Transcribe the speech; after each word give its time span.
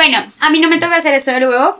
Bueno, 0.00 0.24
a 0.40 0.48
mí 0.48 0.60
no 0.60 0.70
me 0.70 0.78
toca 0.78 0.96
hacer 0.96 1.12
eso 1.12 1.30
de 1.30 1.40
nuevo. 1.40 1.76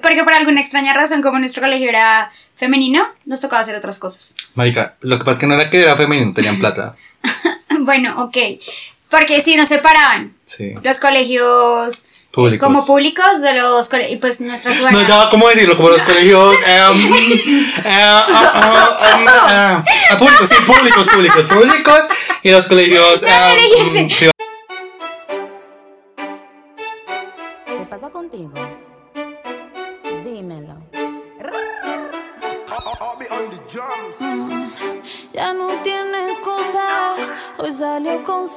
Porque 0.00 0.24
por 0.24 0.32
alguna 0.32 0.62
extraña 0.62 0.94
razón, 0.94 1.20
como 1.20 1.38
nuestro 1.38 1.60
colegio 1.60 1.90
era 1.90 2.32
femenino, 2.54 3.06
nos 3.26 3.42
tocaba 3.42 3.60
hacer 3.60 3.74
otras 3.74 3.98
cosas. 3.98 4.34
Marica, 4.54 4.96
lo 5.02 5.18
que 5.18 5.24
pasa 5.26 5.32
es 5.32 5.38
que 5.40 5.46
no 5.46 5.54
era 5.56 5.68
que 5.68 5.82
era 5.82 5.94
femenino, 5.94 6.32
tenían 6.32 6.58
plata. 6.58 6.96
bueno, 7.80 8.24
ok. 8.24 8.36
Porque 9.10 9.42
sí, 9.42 9.56
nos 9.56 9.68
separaban. 9.68 10.34
Sí. 10.46 10.72
Los 10.82 11.00
colegios 11.00 11.98
eh, 11.98 12.08
Públicos. 12.30 12.66
como 12.66 12.86
públicos 12.86 13.42
de 13.42 13.52
los 13.52 13.90
colegios. 13.90 14.16
Y 14.16 14.16
pues 14.16 14.40
nuestra 14.40 14.72
No, 14.90 15.06
ya, 15.06 15.28
¿cómo 15.28 15.46
decirlo? 15.50 15.76
Como 15.76 15.90
los 15.90 16.00
colegios. 16.04 16.54
em, 16.66 17.12
ah, 17.84 18.98
em, 19.18 19.26
ah, 19.28 19.84
públicos, 20.18 20.48
sí, 20.48 20.54
públicos, 20.66 21.06
públicos, 21.06 21.44
públicos. 21.44 22.00
Y 22.42 22.52
los 22.52 22.66
colegios. 22.68 23.22
Me 23.22 24.30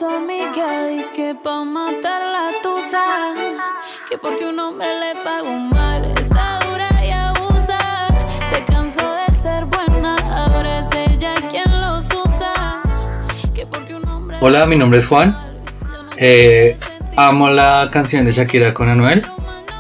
su 0.04 0.10
amiga. 0.10 0.88
Dice 0.88 1.12
que 1.16 1.36
pa' 1.36 1.64
matar 1.64 2.22
la 2.36 2.52
tusa. 2.62 3.06
Que 4.10 4.18
porque 4.18 4.46
un 4.46 4.60
hombre 4.60 4.88
le 5.00 5.12
pagó 5.24 5.54
mal. 5.58 6.12
Está 6.20 6.60
dura 6.66 6.90
y 7.06 7.12
abusa. 7.12 7.80
Se 8.50 8.64
cansó 8.66 9.06
de 9.22 9.34
ser 9.34 9.66
buena. 9.66 10.16
Ahora 10.40 10.80
es 10.80 10.90
ella 10.94 11.34
quien 11.50 11.70
los 11.80 12.06
usa. 12.06 12.82
Que 13.56 13.66
porque 13.66 13.96
un 13.96 14.06
hombre. 14.10 14.38
Hola, 14.42 14.66
mi 14.66 14.76
nombre 14.76 15.00
es 15.00 15.08
Juan. 15.08 15.38
Eh, 16.18 16.78
amo 17.16 17.50
la 17.50 17.90
canción 17.92 18.26
de 18.26 18.34
Shakira 18.34 18.74
con 18.74 18.90
Anuel. 18.90 19.24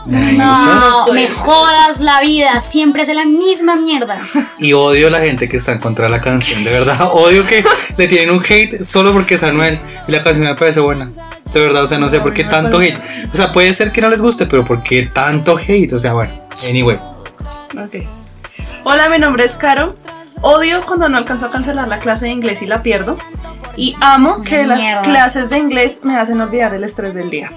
No, 0.06 1.08
me 1.14 1.28
jodas 1.28 2.02
la 2.02 2.20
vida. 2.22 2.60
Siempre 2.62 3.04
es 3.04 3.10
la 3.10 3.26
misma 3.26 3.76
mierda. 3.76 4.20
Y 4.60 4.74
odio 4.74 5.08
a 5.08 5.10
la 5.10 5.20
gente 5.20 5.48
que 5.48 5.58
está 5.58 5.72
en 5.72 5.80
contra 5.80 6.06
de 6.06 6.12
la 6.12 6.22
canción. 6.22 6.64
De 6.64 6.72
verdad, 6.72 7.10
odio 7.14 7.46
que 7.48 7.64
le 7.98 8.08
tienen 8.08 8.32
un 8.32 8.44
hate 8.44 8.84
solo 8.84 9.14
porque 9.14 9.36
es 9.36 9.44
Anuel. 9.44 9.80
Y 10.08 10.12
la 10.12 10.22
canción 10.22 10.46
me 10.46 10.56
parece 10.56 10.80
buena. 10.80 11.10
De 11.54 11.60
verdad, 11.60 11.84
o 11.84 11.88
sea, 11.88 12.00
no 12.00 12.10
sé 12.10 12.20
por 12.20 12.34
qué 12.34 12.44
tanto 12.44 12.80
hate. 12.80 13.00
O 13.32 13.36
sea, 13.36 13.52
puede 13.52 13.74
ser 13.74 13.92
que 13.92 14.02
no 14.02 14.10
les 14.10 14.22
guste, 14.22 14.46
pero 14.46 14.66
¿por 14.66 14.84
qué 14.84 15.04
tanto 15.04 15.58
hate? 15.58 15.94
O 15.94 16.00
sea, 16.00 16.14
bueno, 16.14 16.34
anyway. 16.70 16.98
Ok. 16.98 18.06
Hola, 18.84 19.10
mi 19.10 19.20
nombre 19.20 19.46
es 19.46 19.56
Caro. 19.56 19.96
Odio 20.42 20.82
cuando 20.86 21.08
no 21.08 21.18
alcanzo 21.18 21.46
a 21.46 21.52
cancelar 21.52 21.88
la 21.88 22.00
clase 22.00 22.26
de 22.26 22.32
inglés 22.32 22.62
y 22.62 22.66
la 22.66 22.84
pierdo. 22.84 23.18
Y 23.76 23.96
amo 24.02 24.42
que 24.44 24.66
las 24.66 25.04
clases 25.04 25.50
de 25.50 25.58
inglés 25.58 26.02
me 26.04 26.18
hacen 26.18 26.42
olvidar 26.42 26.74
el 26.74 26.84
estrés 26.84 27.14
del 27.14 27.30
día. 27.30 27.52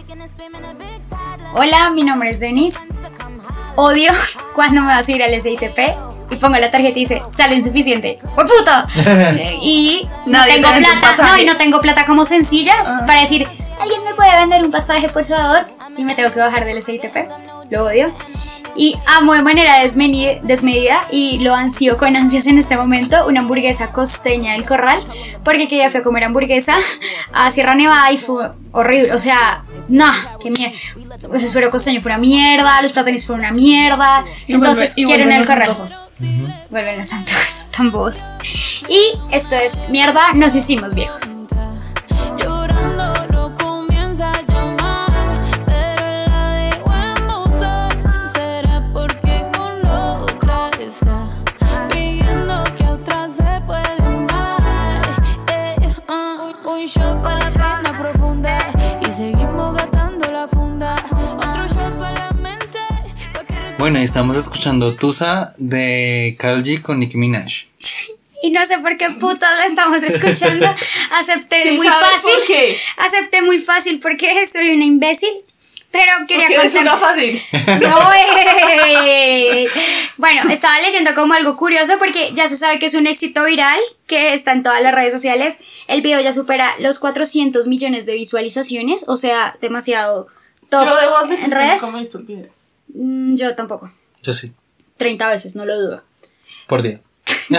Hola, 1.59 1.89
mi 1.89 2.03
nombre 2.03 2.29
es 2.29 2.39
Denise. 2.39 2.81
Odio 3.77 4.13
cuando 4.55 4.83
me 4.83 4.89
vas 4.89 5.09
a 5.09 5.13
ir 5.13 5.23
al 5.23 5.41
SITP 5.41 5.79
y 6.31 6.37
pongo 6.37 6.59
la 6.59 6.71
tarjeta 6.71 6.99
y 6.99 7.01
dice, 7.01 7.23
sale 7.31 7.55
insuficiente. 7.55 8.19
¡Oh, 8.37 8.45
puta! 8.45 8.87
y 9.63 10.07
no 10.27 10.33
Nadie 10.33 10.61
tengo 10.61 10.69
plata. 10.69 11.23
No, 11.23 11.39
y 11.39 11.47
no 11.47 11.57
tengo 11.57 11.81
plata 11.81 12.05
como 12.05 12.27
sencilla 12.27 13.05
para 13.07 13.23
decir, 13.23 13.49
¿alguien 13.81 14.05
me 14.05 14.13
puede 14.13 14.37
vender 14.37 14.63
un 14.63 14.71
pasaje, 14.71 15.09
por 15.09 15.25
favor? 15.25 15.67
Y 15.97 16.05
me 16.05 16.15
tengo 16.15 16.31
que 16.31 16.41
bajar 16.41 16.67
del 16.67 16.83
SITP. 16.83 17.17
Lo 17.71 17.87
odio. 17.87 18.13
Y 18.77 18.97
amo 19.07 19.33
de 19.35 19.43
manera 19.43 19.79
desmedida 19.81 21.01
y 21.11 21.39
lo 21.39 21.55
ansío 21.55 21.97
con 21.97 22.15
ansias 22.17 22.47
en 22.47 22.59
este 22.59 22.77
momento 22.77 23.27
una 23.27 23.41
hamburguesa 23.41 23.93
costeña 23.93 24.53
del 24.53 24.65
corral 24.65 25.01
porque 25.45 25.67
que 25.69 25.79
ya 25.79 25.91
fui 25.91 26.01
a 26.01 26.03
comer 26.03 26.25
hamburguesa 26.25 26.77
a 27.33 27.51
Sierra 27.51 27.75
Nevada 27.75 28.13
y 28.13 28.19
fue 28.19 28.51
horrible, 28.73 29.13
o 29.13 29.19
sea, 29.19 29.63
no, 29.89 30.11
qué 30.43 30.51
mierda. 30.51 30.77
Los 31.33 31.43
esfero 31.43 31.71
costeño 31.71 32.01
fue 32.03 32.11
una 32.13 32.19
mierda, 32.21 32.83
los 32.83 32.93
platones 32.93 33.27
fueron 33.27 33.41
una 33.47 33.53
mierda, 33.53 34.25
Y 34.47 34.53
entonces 34.53 34.95
vuelve- 34.95 35.07
quiero 35.07 35.23
en 35.25 35.33
el 35.33 35.47
corral. 35.47 35.71
antojos. 35.71 36.05
Vuelven 36.71 36.99
los 36.99 37.13
antojos, 37.13 37.67
tan 37.77 37.91
bobos. 37.91 38.25
Y 38.89 39.13
esto 39.35 39.55
es 39.57 39.89
mierda, 39.89 40.33
nos 40.35 40.55
hicimos 40.55 40.95
viejos. 40.95 41.37
Bueno, 63.87 64.01
estamos 64.01 64.37
escuchando 64.37 64.97
Tusa 64.97 65.53
de 65.59 66.35
Karol 66.41 66.65
G 66.65 66.83
con 66.83 66.99
Nicki 66.99 67.17
Minaj. 67.17 67.47
Y 68.43 68.51
no 68.51 68.67
sé 68.67 68.79
por 68.79 68.97
qué 68.99 69.11
putas 69.11 69.49
la 69.61 69.65
estamos 69.67 70.03
escuchando. 70.03 70.67
Acepté 71.13 71.63
Sí, 71.63 71.71
muy 71.77 71.87
¿sabes 71.87 72.01
fácil. 72.11 72.31
por 72.37 72.47
qué? 72.49 72.77
Acepté 72.97 73.43
muy 73.43 73.59
fácil 73.61 74.01
porque 74.01 74.45
soy 74.49 74.71
una 74.71 74.85
imbécil. 74.85 75.31
Pero 75.93 76.11
quería 76.27 76.47
Porque 76.47 76.61
eres 76.63 76.75
una 76.75 76.97
contarles- 76.99 77.41
fácil. 77.41 77.81
No, 77.83 77.99
eh. 79.07 79.69
Bueno, 80.17 80.51
estaba 80.51 80.81
leyendo 80.81 81.15
como 81.15 81.35
algo 81.35 81.57
curioso 81.57 81.93
porque 82.01 82.31
ya 82.35 82.49
se 82.49 82.57
sabe 82.57 82.81
que 82.81 82.87
es 82.87 82.95
un 82.95 83.07
éxito 83.07 83.45
viral 83.45 83.79
que 84.09 84.35
está 84.35 84.51
en 84.51 84.65
todas 84.65 84.83
las 84.83 84.93
redes 84.97 85.13
sociales. 85.13 85.59
El 85.87 86.03
video 86.03 86.21
ya 86.21 86.33
supera 86.33 86.75
los 86.81 86.99
400 86.99 87.69
millones 87.69 88.05
de 88.05 88.15
visualizaciones, 88.15 89.05
o 89.07 89.17
sea, 89.17 89.57
demasiado 89.61 90.27
top 90.71 90.85
Yo 90.87 90.97
debo 90.97 91.17
admitir 91.19 91.45
en 91.45 91.51
que 91.51 91.57
redes. 91.57 91.83
nunca 91.83 91.93
me 91.93 91.99
he 91.99 92.03
visto 92.03 92.19
el 92.19 92.25
video. 92.25 92.56
Mm, 92.95 93.37
Yo 93.37 93.55
tampoco. 93.55 93.91
Yo 94.23 94.33
sí, 94.33 94.53
30 94.97 95.29
veces, 95.29 95.57
no 95.57 95.65
lo 95.65 95.77
dudo. 95.79 96.03
por 96.67 96.83
día. 96.83 97.01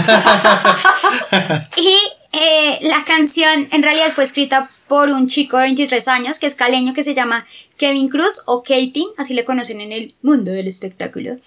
Y 1.77 1.97
eh, 2.33 2.79
la 2.81 3.03
canción 3.05 3.67
en 3.71 3.83
realidad 3.83 4.11
fue 4.13 4.23
escrita 4.23 4.69
por 4.87 5.09
un 5.09 5.27
chico 5.27 5.57
de 5.57 5.63
23 5.63 6.07
años 6.07 6.39
que 6.39 6.45
es 6.47 6.55
caleño 6.55 6.93
que 6.93 7.03
se 7.03 7.13
llama 7.13 7.45
Kevin 7.77 8.09
Cruz 8.09 8.43
o 8.45 8.63
Katie, 8.63 9.05
así 9.17 9.33
le 9.33 9.45
conocen 9.45 9.81
en 9.81 9.91
el 9.91 10.15
mundo 10.21 10.51
del 10.51 10.67
espectáculo. 10.67 11.37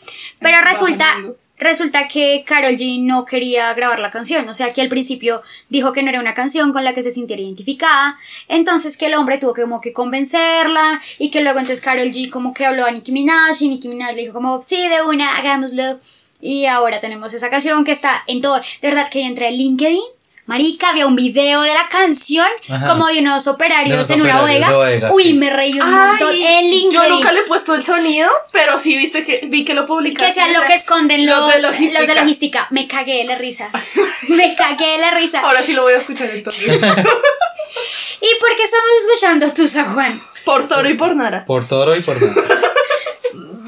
Pero 0.40 0.60
resulta, 0.62 1.16
resulta 1.60 2.08
que 2.08 2.42
Carol 2.46 2.76
G 2.76 3.00
no 3.02 3.24
quería 3.24 3.72
grabar 3.74 4.00
la 4.00 4.10
canción, 4.10 4.48
o 4.48 4.54
sea 4.54 4.72
que 4.72 4.80
al 4.80 4.88
principio 4.88 5.42
dijo 5.68 5.92
que 5.92 6.02
no 6.02 6.08
era 6.08 6.18
una 6.18 6.34
canción 6.34 6.72
con 6.72 6.82
la 6.82 6.94
que 6.94 7.02
se 7.02 7.10
sintiera 7.10 7.42
identificada, 7.42 8.18
entonces 8.48 8.96
que 8.96 9.06
el 9.06 9.14
hombre 9.14 9.38
tuvo 9.38 9.54
como 9.54 9.80
que 9.80 9.92
convencerla 9.92 11.00
y 11.18 11.30
que 11.30 11.42
luego 11.42 11.58
entonces 11.60 11.84
Carol 11.84 12.08
G 12.08 12.30
como 12.30 12.54
que 12.54 12.64
habló 12.64 12.86
a 12.86 12.90
Nicki 12.90 13.12
Minaj 13.12 13.60
y 13.60 13.68
Nicki 13.68 13.88
Minaj 13.88 14.14
le 14.14 14.22
dijo 14.22 14.32
como 14.32 14.60
sí 14.62 14.88
de 14.88 15.02
una, 15.02 15.36
hagámoslo. 15.36 15.98
Y 16.40 16.64
ahora 16.64 17.00
tenemos 17.00 17.34
esa 17.34 17.50
canción 17.50 17.84
que 17.84 17.92
está 17.92 18.24
en 18.26 18.40
todo. 18.40 18.60
De 18.80 18.88
verdad 18.88 19.10
que 19.10 19.22
entré 19.22 19.48
a 19.48 19.50
LinkedIn. 19.50 20.00
Marica, 20.50 20.88
había 20.90 21.06
un 21.06 21.14
video 21.14 21.62
de 21.62 21.72
la 21.72 21.88
canción 21.88 22.44
Ajá. 22.68 22.88
como 22.88 23.06
de 23.06 23.20
unos 23.20 23.46
operarios 23.46 24.08
De 24.08 24.14
en 24.14 24.22
una 24.22 24.40
bodega. 24.40 24.68
de 24.68 24.74
bodega, 24.74 25.12
Uy, 25.12 25.22
sí. 25.22 25.34
me 25.34 25.48
reí 25.48 25.78
un 25.78 25.88
montón 25.88 26.28
Ay, 26.32 26.44
en 26.44 26.70
LinkedIn. 26.70 26.90
yo 26.90 27.08
nunca 27.08 27.30
le 27.30 27.38
he 27.38 27.42
puesto 27.44 27.72
el 27.76 27.84
sonido, 27.84 28.28
pero 28.50 28.76
sí 28.76 28.96
viste 28.96 29.24
que 29.24 29.42
vi 29.46 29.64
que 29.64 29.74
lo 29.74 29.86
publicaste. 29.86 30.26
que 30.26 30.32
sea 30.34 30.48
lo 30.48 30.66
que 30.66 30.74
esconden 30.74 31.24
los, 31.24 31.54
de 31.54 31.62
logística. 31.62 31.98
los 32.00 32.08
de 32.08 32.14
logística. 32.16 32.66
Me 32.70 32.88
cagué 32.88 33.18
de 33.18 33.24
la 33.26 33.36
risa. 33.36 33.70
Me 34.28 34.56
cagué 34.56 34.86
de 34.92 34.98
la 34.98 35.12
risa. 35.12 35.38
Ahora 35.38 35.62
sí 35.62 35.72
lo 35.72 35.82
voy 35.82 35.92
a 35.92 35.98
escuchar 35.98 36.28
entonces. 36.30 36.66
¿Y 38.20 38.40
por 38.40 38.56
qué 38.56 38.62
estamos 38.64 38.90
escuchando 39.06 39.52
tú, 39.54 39.68
San 39.68 39.94
Juan? 39.94 40.20
por 40.44 40.66
toro 40.66 40.88
y 40.88 40.94
por 40.94 41.14
nara. 41.14 41.44
Por 41.44 41.68
toro 41.68 41.94
y 41.94 42.00
por 42.00 42.20
nada. 42.20 42.34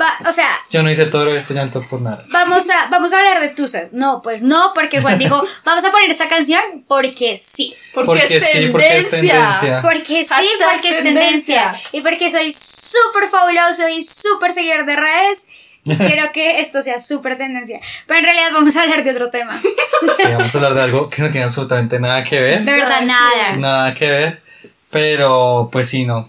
Va- 0.02 0.28
o 0.28 0.32
sea, 0.32 0.48
Yo 0.70 0.82
no 0.82 0.90
hice 0.90 1.06
toro 1.06 1.32
este 1.34 1.54
llanto 1.54 1.80
por 1.88 2.00
nada. 2.00 2.24
vamos 2.30 2.68
a, 2.68 2.88
vamos 2.90 3.12
a 3.12 3.18
hablar 3.18 3.40
de 3.40 3.48
Tusa. 3.50 3.84
No, 3.92 4.20
pues 4.22 4.42
no, 4.42 4.72
porque 4.74 5.00
Juan 5.00 5.18
dijo, 5.18 5.42
vamos 5.64 5.84
a 5.84 5.90
poner 5.92 6.10
esta 6.10 6.28
canción 6.28 6.60
porque 6.88 7.36
sí. 7.36 7.74
Porque, 7.94 8.06
Porque 8.06 8.22
es 8.24 8.28
sí, 8.44 8.50
tendencia. 8.52 8.70
porque 8.72 8.98
es 8.98 9.10
tendencia. 9.10 9.82
Porque 9.82 10.24
sí, 10.24 10.28
Hashtag 10.28 10.70
porque 10.72 10.88
es 10.88 11.02
tendencia. 11.02 11.62
tendencia. 11.72 11.88
Y 11.92 12.00
porque 12.00 12.30
soy 12.30 12.52
súper 12.52 13.28
fabuloso 13.30 13.88
y 13.88 14.02
súper 14.02 14.52
seguidor 14.52 14.84
de 14.87 14.96
redes. 14.96 15.46
Y 15.84 15.96
quiero 15.96 16.31
que 16.32 16.60
esto 16.60 16.81
sea 16.82 16.98
súper 17.00 17.37
tendencia. 17.38 17.81
Pero 18.06 18.19
en 18.20 18.25
realidad 18.25 18.48
vamos 18.52 18.75
a 18.76 18.82
hablar 18.82 19.05
de 19.05 19.10
otro 19.10 19.31
tema. 19.31 19.60
Sí, 19.60 20.22
vamos 20.25 20.55
a 20.55 20.58
hablar 20.58 20.75
de 20.75 20.82
algo 20.82 21.08
que 21.10 21.22
no 21.22 21.31
tiene 21.31 21.44
absolutamente 21.44 21.98
nada 22.00 22.22
que 22.25 22.40
ver. 22.40 22.62
De 22.64 22.72
verdad, 22.72 23.02
nada. 23.02 23.56
Nada 23.56 23.94
que 23.94 24.08
ver. 24.10 24.43
Pero, 24.90 25.69
pues 25.72 25.88
sí, 25.88 26.05
no. 26.05 26.28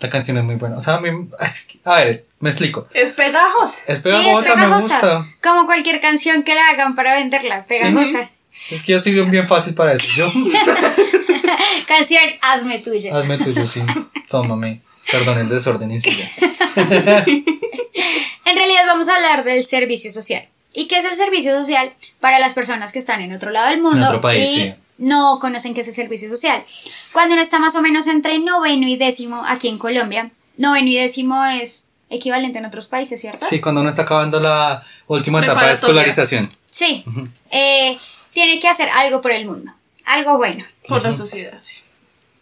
La 0.00 0.08
canción 0.08 0.38
es 0.38 0.44
muy 0.44 0.54
buena. 0.54 0.76
O 0.76 0.80
sea, 0.80 0.94
a, 0.94 1.00
mí- 1.00 1.28
a 1.84 1.96
ver, 1.96 2.24
me 2.40 2.50
explico. 2.50 2.88
Es 2.92 3.12
pegajosa. 3.12 3.78
Es 3.86 3.98
Sí, 3.98 4.04
pegajosa, 4.04 4.48
es 4.50 4.56
me 4.56 4.62
pegajosa. 4.64 4.94
gusta. 4.94 5.26
Como 5.42 5.66
cualquier 5.66 6.00
canción 6.00 6.42
que 6.42 6.54
la 6.54 6.68
hagan 6.70 6.94
para 6.96 7.14
venderla, 7.14 7.64
pegajosa. 7.64 8.28
Es 8.70 8.82
que 8.82 8.92
yo 8.92 9.00
soy 9.00 9.12
bien, 9.12 9.30
bien 9.30 9.46
fácil 9.48 9.74
para 9.74 9.92
eso. 9.94 10.08
Yo, 10.16 10.30
Canción, 11.86 12.22
hazme 12.42 12.78
tuya. 12.78 13.16
hazme 13.16 13.38
tuyo, 13.38 13.66
sí. 13.66 13.80
Tómame. 14.28 14.80
Perdón 15.10 15.38
el 15.38 15.48
desorden 15.48 15.90
y 15.90 16.00
sigue. 16.00 16.28
En 18.44 18.56
realidad 18.56 18.82
vamos 18.86 19.08
a 19.08 19.14
hablar 19.14 19.44
del 19.44 19.64
servicio 19.64 20.10
social. 20.10 20.48
¿Y 20.72 20.88
qué 20.88 20.98
es 20.98 21.04
el 21.04 21.14
servicio 21.16 21.56
social 21.56 21.92
para 22.20 22.38
las 22.40 22.54
personas 22.54 22.90
que 22.92 22.98
están 22.98 23.20
en 23.20 23.32
otro 23.32 23.50
lado 23.50 23.68
del 23.70 23.80
mundo 23.80 24.06
otro 24.06 24.20
país, 24.20 24.48
y 24.50 24.60
sí. 24.62 24.74
no 24.98 25.38
conocen 25.40 25.72
qué 25.74 25.82
es 25.82 25.88
el 25.88 25.94
servicio 25.94 26.28
social? 26.28 26.62
Cuando 27.12 27.34
uno 27.34 27.42
está 27.42 27.58
más 27.60 27.74
o 27.76 27.82
menos 27.82 28.06
entre 28.08 28.38
noveno 28.40 28.88
y 28.88 28.96
décimo 28.96 29.44
aquí 29.46 29.68
en 29.68 29.78
Colombia, 29.78 30.30
noveno 30.56 30.88
y 30.88 30.96
décimo 30.96 31.44
es 31.46 31.84
equivalente 32.10 32.58
en 32.58 32.66
otros 32.66 32.88
países, 32.88 33.20
¿cierto? 33.20 33.46
Sí, 33.48 33.60
cuando 33.60 33.80
uno 33.80 33.88
está 33.88 34.02
acabando 34.02 34.40
la 34.40 34.82
última 35.06 35.40
etapa 35.40 35.66
de 35.66 35.72
escolarización. 35.72 36.50
Sí. 36.66 37.04
Eh, 37.50 37.96
tiene 38.32 38.60
que 38.60 38.68
hacer 38.68 38.88
algo 38.90 39.20
por 39.20 39.32
el 39.32 39.46
mundo, 39.46 39.72
algo 40.04 40.36
bueno. 40.36 40.64
Por 40.88 41.02
la 41.02 41.12
sociedad, 41.12 41.58
sí. 41.60 41.82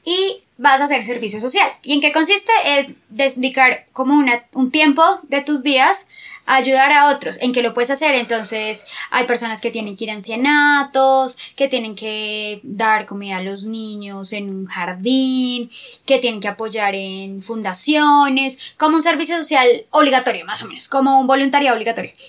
y 0.04 0.42
vas 0.58 0.80
a 0.80 0.84
hacer 0.84 1.02
servicio 1.02 1.40
social. 1.40 1.70
¿Y 1.82 1.94
en 1.94 2.00
qué 2.00 2.12
consiste? 2.12 2.52
En 2.66 2.96
dedicar 3.08 3.86
como 3.92 4.14
una, 4.14 4.44
un 4.52 4.70
tiempo 4.70 5.02
de 5.22 5.40
tus 5.40 5.62
días 5.62 6.08
a 6.46 6.56
ayudar 6.56 6.90
a 6.92 7.10
otros. 7.10 7.40
¿En 7.40 7.52
qué 7.52 7.62
lo 7.62 7.74
puedes 7.74 7.90
hacer? 7.90 8.14
Entonces, 8.14 8.86
hay 9.10 9.24
personas 9.26 9.60
que 9.60 9.70
tienen 9.70 9.96
que 9.96 10.04
ir 10.04 10.10
a 10.10 10.14
ancianatos, 10.14 11.38
que 11.54 11.68
tienen 11.68 11.94
que 11.94 12.60
dar 12.64 13.06
comida 13.06 13.36
a 13.36 13.42
los 13.42 13.64
niños 13.64 14.32
en 14.32 14.50
un 14.50 14.66
jardín, 14.66 15.70
que 16.06 16.18
tienen 16.18 16.40
que 16.40 16.48
apoyar 16.48 16.94
en 16.94 17.40
fundaciones, 17.40 18.74
como 18.76 18.96
un 18.96 19.02
servicio 19.02 19.36
social 19.38 19.84
obligatorio, 19.90 20.44
más 20.44 20.62
o 20.62 20.66
menos, 20.66 20.88
como 20.88 21.20
un 21.20 21.26
voluntariado 21.26 21.76
obligatorio. 21.76 22.12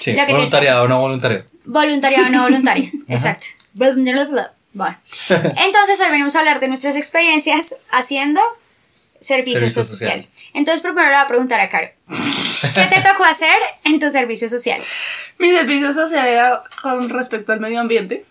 Sí, 0.00 0.14
que 0.14 0.26
que 0.26 0.32
voluntariado 0.32 0.84
o 0.84 0.88
no 0.88 1.00
voluntariado. 1.00 1.44
Voluntariado, 1.64 2.30
no 2.30 2.42
voluntario. 2.44 2.90
Exacto. 3.08 3.46
Bueno. 4.72 4.96
Entonces 5.28 6.00
hoy 6.00 6.10
venimos 6.10 6.36
a 6.36 6.40
hablar 6.40 6.60
de 6.60 6.68
nuestras 6.68 6.96
experiencias 6.96 7.76
haciendo 7.90 8.40
servicio, 9.20 9.58
Servicio 9.60 9.84
social. 9.84 10.22
social. 10.22 10.28
Entonces 10.54 10.80
primero 10.80 11.06
le 11.08 11.14
voy 11.14 11.22
a 11.22 11.26
preguntar 11.26 11.60
a 11.60 11.68
Caro. 11.68 11.88
¿Qué 12.08 12.86
te 12.86 13.00
tocó 13.02 13.24
hacer 13.24 13.54
en 13.84 13.98
tu 13.98 14.10
servicio 14.10 14.48
social? 14.48 14.80
Mi 15.38 15.50
servicio 15.50 15.92
social 15.92 16.26
era 16.26 16.62
con 16.82 17.08
respecto 17.08 17.52
al 17.52 17.60
medio 17.60 17.80
ambiente. 17.80 18.24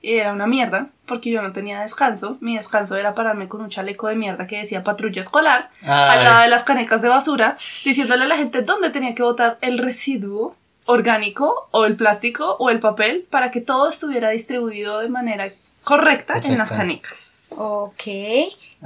Y 0.00 0.14
era 0.14 0.32
una 0.32 0.46
mierda, 0.46 0.90
porque 1.06 1.28
yo 1.30 1.42
no 1.42 1.52
tenía 1.52 1.80
descanso. 1.80 2.38
Mi 2.40 2.54
descanso 2.56 2.96
era 2.96 3.16
pararme 3.16 3.48
con 3.48 3.60
un 3.60 3.68
chaleco 3.68 4.06
de 4.06 4.14
mierda 4.14 4.46
que 4.46 4.58
decía 4.58 4.84
patrulla 4.84 5.20
escolar, 5.20 5.70
Ay. 5.82 6.18
al 6.18 6.24
lado 6.24 6.42
de 6.42 6.48
las 6.48 6.62
canecas 6.62 7.02
de 7.02 7.08
basura, 7.08 7.56
diciéndole 7.84 8.24
a 8.24 8.28
la 8.28 8.36
gente 8.36 8.62
dónde 8.62 8.90
tenía 8.90 9.14
que 9.16 9.24
botar 9.24 9.58
el 9.60 9.78
residuo 9.78 10.56
orgánico, 10.88 11.68
o 11.70 11.84
el 11.84 11.96
plástico, 11.96 12.56
o 12.58 12.70
el 12.70 12.80
papel, 12.80 13.26
para 13.30 13.50
que 13.50 13.60
todo 13.60 13.88
estuviera 13.88 14.30
distribuido 14.30 14.98
de 15.00 15.08
manera 15.08 15.52
correcta, 15.84 16.40
en 16.42 16.58
las 16.58 16.70
canecas. 16.70 17.54
Ok. 17.58 18.02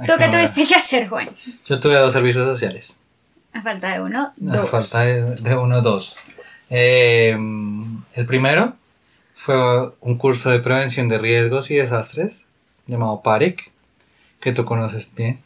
¿Tú 0.07 0.13
qué 0.17 0.27
tuviste 0.29 0.65
que 0.65 0.75
hacer, 0.75 1.07
Juan? 1.09 1.29
Yo 1.67 1.79
tuve 1.79 1.95
dos 1.95 2.13
servicios 2.13 2.45
sociales. 2.45 2.99
A 3.53 3.61
falta 3.61 3.93
de 3.93 4.01
uno, 4.01 4.19
A 4.21 4.33
dos. 4.37 4.69
falta 4.69 5.01
de, 5.01 5.35
de 5.35 5.55
uno, 5.55 5.81
dos. 5.81 6.15
Eh, 6.69 7.37
el 8.15 8.25
primero 8.25 8.75
fue 9.35 9.55
un 10.01 10.17
curso 10.17 10.49
de 10.49 10.59
prevención 10.59 11.07
de 11.09 11.17
riesgos 11.19 11.69
y 11.71 11.75
desastres 11.75 12.47
llamado 12.87 13.21
PARIC, 13.21 13.71
que 14.41 14.51
tú 14.51 14.65
conoces 14.65 15.13
bien. 15.15 15.41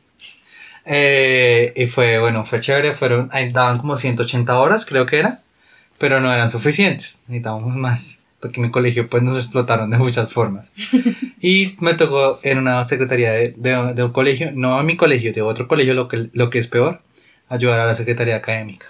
Eh, 0.85 1.73
y 1.75 1.87
fue, 1.87 2.19
bueno, 2.19 2.45
fue 2.45 2.59
chévere, 2.61 2.93
fueron, 2.93 3.29
ahí 3.33 3.51
daban 3.51 3.77
como 3.77 3.97
180 3.97 4.57
horas, 4.57 4.85
creo 4.85 5.05
que 5.05 5.19
era, 5.19 5.39
pero 5.97 6.19
no 6.19 6.33
eran 6.33 6.49
suficientes, 6.49 7.23
necesitábamos 7.27 7.75
más, 7.75 8.23
porque 8.39 8.61
mi 8.61 8.71
colegio 8.71 9.09
pues 9.09 9.23
nos 9.23 9.37
explotaron 9.37 9.89
de 9.89 9.97
muchas 9.97 10.31
formas. 10.31 10.71
Y 11.39 11.75
me 11.79 11.93
tocó 11.93 12.39
en 12.41 12.57
una 12.57 12.83
secretaría 12.83 13.31
de, 13.31 13.53
de, 13.55 13.93
de 13.93 14.03
un 14.03 14.11
colegio, 14.11 14.51
no 14.53 14.79
a 14.79 14.83
mi 14.83 14.97
colegio, 14.97 15.31
de 15.31 15.43
otro 15.43 15.67
colegio, 15.67 15.93
lo 15.93 16.07
que, 16.07 16.29
lo 16.33 16.49
que 16.49 16.57
es 16.57 16.67
peor, 16.67 17.01
ayudar 17.47 17.79
a 17.79 17.85
la 17.85 17.93
secretaría 17.93 18.35
académica. 18.35 18.87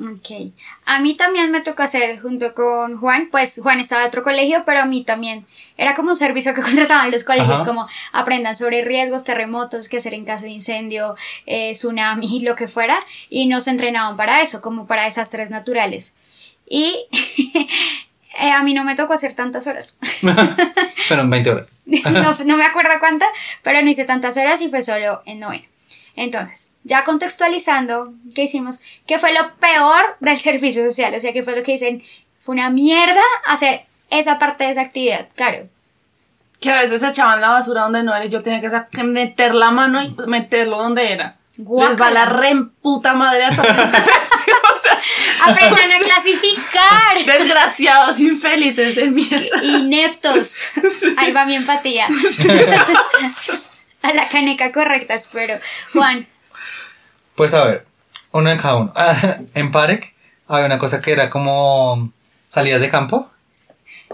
Ok. 0.00 0.52
A 0.84 1.00
mí 1.00 1.16
también 1.16 1.50
me 1.50 1.60
tocó 1.60 1.82
hacer 1.82 2.20
junto 2.20 2.54
con 2.54 2.98
Juan, 2.98 3.28
pues 3.30 3.58
Juan 3.60 3.80
estaba 3.80 4.02
en 4.02 4.08
otro 4.08 4.22
colegio, 4.22 4.62
pero 4.64 4.80
a 4.80 4.84
mí 4.84 5.02
también 5.02 5.44
era 5.76 5.94
como 5.94 6.10
un 6.10 6.16
servicio 6.16 6.54
que 6.54 6.62
contrataban 6.68 7.10
los 7.10 7.24
colegios, 7.24 7.62
Ajá. 7.62 7.64
como 7.64 7.88
aprendan 8.12 8.54
sobre 8.54 8.84
riesgos, 8.84 9.24
terremotos, 9.24 9.88
qué 9.88 9.96
hacer 9.96 10.14
en 10.14 10.24
caso 10.24 10.44
de 10.44 10.50
incendio, 10.50 11.16
eh, 11.46 11.72
tsunami, 11.72 12.40
lo 12.42 12.54
que 12.54 12.68
fuera, 12.68 12.98
y 13.28 13.46
nos 13.46 13.66
entrenaban 13.66 14.16
para 14.16 14.40
eso, 14.40 14.60
como 14.60 14.86
para 14.86 15.04
desastres 15.04 15.50
naturales. 15.50 16.14
Y 16.68 17.06
eh, 18.40 18.50
a 18.50 18.62
mí 18.62 18.74
no 18.74 18.84
me 18.84 18.94
tocó 18.94 19.14
hacer 19.14 19.34
tantas 19.34 19.66
horas. 19.66 19.96
Fueron 21.08 21.30
20 21.30 21.50
horas. 21.50 21.72
no, 21.86 22.34
no 22.44 22.56
me 22.56 22.64
acuerdo 22.64 22.92
cuánta, 23.00 23.26
pero 23.62 23.82
no 23.82 23.88
hice 23.88 24.04
tantas 24.04 24.36
horas 24.36 24.60
y 24.60 24.68
fue 24.68 24.82
solo 24.82 25.22
en 25.26 25.40
noveno. 25.40 25.64
Entonces, 26.16 26.72
ya 26.82 27.04
contextualizando, 27.04 28.12
¿qué 28.34 28.42
hicimos? 28.42 28.80
¿Qué 29.06 29.18
fue 29.18 29.32
lo 29.32 29.54
peor 29.56 30.16
del 30.18 30.36
servicio 30.36 30.84
social? 30.84 31.14
O 31.14 31.20
sea, 31.20 31.32
¿qué 31.32 31.44
fue 31.44 31.54
lo 31.54 31.62
que 31.62 31.72
dicen? 31.72 32.02
Fue 32.36 32.54
una 32.54 32.70
mierda 32.70 33.22
hacer 33.46 33.82
esa 34.10 34.38
parte 34.38 34.64
de 34.64 34.70
esa 34.70 34.80
actividad, 34.80 35.28
claro. 35.36 35.68
Que 36.60 36.70
a 36.70 36.80
veces 36.80 37.04
echaban 37.04 37.40
la 37.40 37.50
basura 37.50 37.82
donde 37.82 38.02
no 38.02 38.14
era 38.14 38.24
y 38.24 38.30
yo 38.30 38.42
tenía 38.42 38.60
que 38.90 39.04
meter 39.04 39.54
la 39.54 39.70
mano 39.70 40.02
y 40.02 40.12
meterlo 40.26 40.78
donde 40.78 41.12
era. 41.12 41.37
Guácala. 41.58 41.90
Les 41.90 42.00
va 42.00 42.10
la 42.10 42.24
re 42.26 42.54
puta 42.82 43.14
madre 43.14 43.44
a 43.44 43.50
todos. 43.50 43.68
Aprendan 45.46 45.92
a 45.92 45.98
clasificar. 46.00 47.18
Desgraciados, 47.26 48.18
infelices 48.20 48.94
de 48.96 49.10
mierda. 49.10 49.62
Ineptos. 49.64 50.60
Ahí 51.16 51.32
va 51.32 51.44
mi 51.44 51.56
empatía. 51.56 52.06
a 54.02 54.12
la 54.12 54.28
caneca 54.28 54.72
correcta, 54.72 55.14
espero. 55.14 55.58
Juan, 55.92 56.26
Pues 57.34 57.54
a 57.54 57.64
ver, 57.64 57.86
uno 58.32 58.50
en 58.50 58.58
cada 58.58 58.76
uno. 58.76 58.92
en 59.54 59.72
Parec 59.72 60.14
había 60.46 60.66
una 60.66 60.78
cosa 60.78 61.00
que 61.00 61.12
era 61.12 61.28
como 61.30 62.12
salidas 62.46 62.80
de 62.80 62.88
campo. 62.90 63.30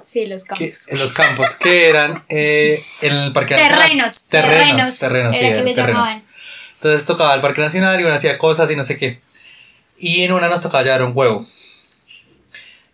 sí, 0.05 0.27
los 0.27 0.45
que- 0.45 0.49
campos. 0.71 0.89
en 0.89 0.99
los 0.99 1.13
campos 1.13 1.51
que 1.57 1.89
eran 1.89 2.25
eh, 2.29 2.85
en 3.01 3.13
el 3.17 3.33
Parque 3.33 3.55
Nacional. 3.55 3.79
Terrenos, 3.81 4.29
Terrenos, 4.29 4.99
terrenos, 4.99 5.37
sí, 5.37 5.45
era 5.45 5.49
que 5.49 5.53
eran 5.55 5.65
le 5.65 5.75
terrenos. 5.75 6.01
llamaban. 6.03 6.25
Entonces 6.85 7.07
tocaba 7.07 7.33
el 7.35 7.41
Parque 7.41 7.63
Nacional 7.63 7.99
y 7.99 8.05
uno 8.05 8.13
hacía 8.13 8.37
cosas 8.37 8.71
y 8.71 8.77
no 8.77 8.85
sé 8.85 8.99
qué. 8.99 9.19
Y 9.97 10.21
en 10.25 10.33
una 10.33 10.51
nos 10.51 10.61
tocaba 10.61 10.85
llevar 10.85 11.03
un 11.03 11.13
huevo. 11.15 11.47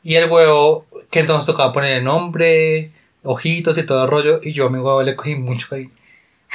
Y 0.04 0.14
el 0.14 0.30
huevo, 0.30 0.86
que 1.10 1.18
entonces 1.18 1.46
tocaba 1.46 1.72
poner 1.72 2.00
nombre, 2.00 2.92
ojitos 3.24 3.76
y 3.78 3.82
todo 3.82 4.04
el 4.04 4.10
rollo. 4.12 4.38
Y 4.44 4.52
yo 4.52 4.66
a 4.66 4.70
mi 4.70 4.78
huevo 4.78 5.02
le 5.02 5.16
cogí 5.16 5.34
mucho 5.34 5.66
cariño. 5.68 5.90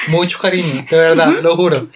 Mucho 0.07 0.39
cariño, 0.39 0.85
de 0.89 0.97
verdad, 0.97 1.27
lo 1.41 1.57
juro. 1.57 1.89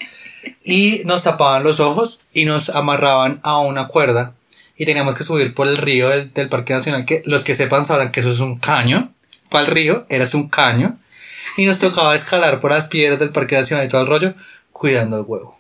Y 0.66 1.04
nos 1.06 1.24
tapaban 1.24 1.64
los 1.64 1.80
ojos 1.80 2.20
y 2.34 2.44
nos 2.44 2.68
amarraban 2.68 3.40
a 3.44 3.60
una 3.60 3.88
cuerda. 3.88 4.36
Y 4.76 4.84
teníamos 4.84 5.16
que 5.16 5.24
subir 5.24 5.54
por 5.54 5.70
el 5.70 5.78
río 5.78 6.10
del, 6.10 6.34
del 6.34 6.50
Parque 6.50 6.74
Nacional. 6.74 7.06
Que 7.06 7.24
los 7.26 7.46
que 7.46 7.56
sepan 7.56 7.86
sabrán 7.86 8.12
que 8.12 8.20
eso 8.20 8.32
es 8.34 8.42
un 8.42 8.58
caño. 8.58 9.14
¿Cuál 9.50 9.68
río? 9.68 10.06
Era 10.10 10.26
un 10.34 10.50
caño. 10.50 10.98
Y 11.56 11.66
nos 11.66 11.80
tocaba 11.80 12.14
escalar 12.14 12.60
por 12.60 12.72
las 12.72 12.88
piedras 12.88 13.20
del 13.20 13.30
Parque 13.30 13.56
Nacional 13.56 13.86
y 13.86 13.90
todo 13.90 14.02
el 14.02 14.08
rollo, 14.08 14.34
cuidando 14.80 15.18
el 15.18 15.26
huevo. 15.28 15.58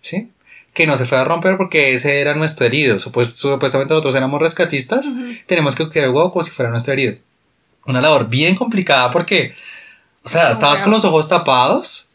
¿Sí? 0.00 0.30
Que 0.74 0.86
no 0.86 0.96
se 0.96 1.06
fue 1.06 1.18
a 1.18 1.24
romper 1.24 1.56
porque 1.56 1.94
ese 1.94 2.20
era 2.20 2.34
nuestro 2.34 2.66
herido. 2.66 2.96
Supuest- 2.96 3.36
supuestamente 3.36 3.94
nosotros 3.94 4.14
éramos 4.16 4.40
rescatistas. 4.40 5.06
Tenemos 5.46 5.74
que 5.76 5.88
cuidar 5.88 6.08
el 6.08 6.14
huevo 6.14 6.32
como 6.32 6.42
si 6.42 6.50
fuera 6.50 6.70
nuestro 6.70 6.92
herido. 6.92 7.14
Una 7.86 8.00
labor 8.00 8.28
bien 8.28 8.56
complicada 8.56 9.10
porque, 9.10 9.54
o 10.24 10.28
sea, 10.28 10.44
Eso, 10.44 10.52
estabas 10.52 10.82
con 10.82 10.90
los 10.92 11.04
ojos 11.04 11.28
tapados 11.28 12.08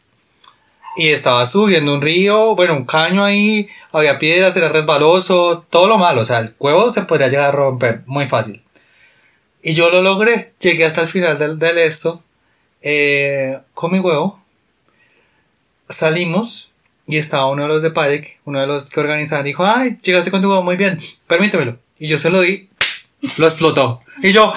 y 0.97 1.09
estabas 1.09 1.51
subiendo 1.51 1.93
un 1.93 2.01
río, 2.01 2.55
bueno, 2.55 2.75
un 2.75 2.85
caño 2.85 3.23
ahí, 3.23 3.67
había 3.91 4.19
piedras, 4.19 4.55
era 4.55 4.69
resbaloso, 4.69 5.65
todo 5.69 5.87
lo 5.87 5.97
malo. 5.97 6.21
O 6.21 6.25
sea, 6.25 6.39
el 6.39 6.55
huevo 6.59 6.89
se 6.91 7.03
podría 7.03 7.27
llegar 7.29 7.49
a 7.49 7.51
romper 7.51 8.03
muy 8.05 8.25
fácil. 8.27 8.61
Y 9.61 9.73
yo 9.73 9.89
lo 9.89 10.01
logré, 10.01 10.53
llegué 10.59 10.85
hasta 10.85 11.01
el 11.01 11.07
final 11.07 11.37
del, 11.39 11.59
del 11.59 11.77
esto, 11.79 12.23
eh, 12.81 13.59
con 13.73 13.91
mi 13.91 13.99
huevo, 13.99 14.39
salimos 15.89 16.71
y 17.07 17.17
estaba 17.17 17.47
uno 17.47 17.63
de 17.63 17.67
los 17.67 17.81
de 17.81 17.91
Padec, 17.91 18.39
uno 18.45 18.59
de 18.59 18.67
los 18.67 18.89
que 18.89 18.99
organizaban, 18.99 19.45
dijo, 19.45 19.65
ay, 19.65 19.97
llegaste 20.01 20.31
con 20.31 20.41
tu 20.41 20.49
huevo 20.49 20.63
muy 20.63 20.75
bien, 20.75 20.99
permítemelo. 21.27 21.77
Y 21.99 22.07
yo 22.07 22.17
se 22.17 22.29
lo 22.29 22.41
di, 22.41 22.69
lo 23.37 23.47
explotó. 23.47 24.01
Y 24.21 24.31
yo, 24.31 24.53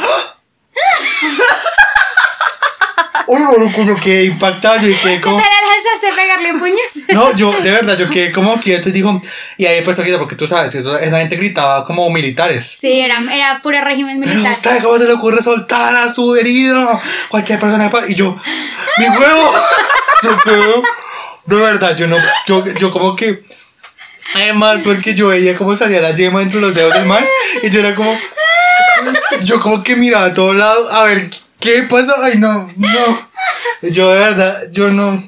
Uy, 3.27 3.41
marico, 3.43 3.83
yo 3.85 3.95
quedé 3.97 4.25
impactado, 4.25 4.79
yo 4.81 5.03
quedé 5.03 5.21
como... 5.21 5.37
¿Te 5.37 5.43
la 5.43 5.51
lanzaste 5.51 6.09
a 6.09 6.15
pegarle 6.17 6.59
puños? 6.59 6.79
No, 7.13 7.37
yo, 7.37 7.53
de 7.61 7.71
verdad, 7.73 7.99
yo 7.99 8.09
quedé 8.09 8.33
como 8.33 8.59
quieto 8.59 8.89
y 8.89 8.93
dijo, 8.93 9.21
y 9.59 9.67
ahí 9.67 9.79
empezó 9.79 10.01
a 10.01 10.05
gritar, 10.05 10.19
porque 10.19 10.35
tú 10.35 10.47
sabes, 10.47 10.75
eso, 10.75 10.99
esa 10.99 11.19
gente 11.19 11.37
gritaba 11.37 11.85
como 11.85 12.09
militares. 12.09 12.77
Sí, 12.81 13.01
era, 13.01 13.21
era 13.31 13.61
puro 13.61 13.83
régimen 13.83 14.19
Pero 14.21 14.33
militar. 14.33 14.53
usted, 14.53 14.83
¿cómo 14.83 14.97
se 14.97 15.05
le 15.05 15.13
ocurre 15.13 15.43
soltar 15.43 15.95
a 15.95 16.11
su 16.13 16.37
herido? 16.37 16.99
Cualquier 17.29 17.59
persona 17.59 17.91
Y 18.09 18.15
yo, 18.15 18.35
mi 18.97 19.09
huevo. 19.09 19.53
Yo 20.23 20.83
creo, 21.49 21.67
de 21.67 21.73
verdad, 21.73 21.97
yo 21.97 22.07
no, 22.07 22.17
yo, 22.47 22.65
yo 22.79 22.91
como 22.91 23.17
que. 23.17 23.43
Además, 24.35 24.83
porque 24.85 25.15
yo 25.15 25.29
veía 25.29 25.57
cómo 25.57 25.75
salía 25.75 26.01
la 26.01 26.13
yema 26.13 26.43
entre 26.43 26.61
los 26.61 26.75
dedos 26.75 26.93
del 26.93 27.07
man. 27.07 27.25
Y 27.63 27.71
yo 27.71 27.81
era 27.81 27.95
como. 27.95 28.17
Yo 29.45 29.61
como 29.61 29.83
que 29.83 29.97
miraba 29.97 30.27
a 30.27 30.35
todos 30.35 30.55
lados 30.55 30.93
a 30.93 31.05
ver 31.05 31.31
qué 31.61 31.83
pasa. 31.85 32.15
Ay, 32.23 32.39
no, 32.39 32.71
no. 32.77 33.29
Yo 33.83 34.13
de 34.13 34.19
verdad, 34.19 34.59
yo 34.73 34.91
no. 34.91 35.23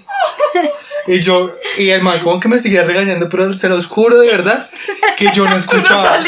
Y 1.06 1.20
yo, 1.20 1.50
y 1.78 1.90
el 1.90 2.02
man 2.02 2.18
como 2.20 2.38
que 2.38 2.48
me 2.48 2.60
seguía 2.60 2.84
regañando, 2.84 3.28
pero 3.28 3.52
se 3.54 3.68
los 3.68 3.86
juro 3.86 4.18
de 4.20 4.30
verdad 4.30 4.68
que 5.16 5.28
yo 5.34 5.48
no 5.48 5.56
escuchaba. 5.58 6.18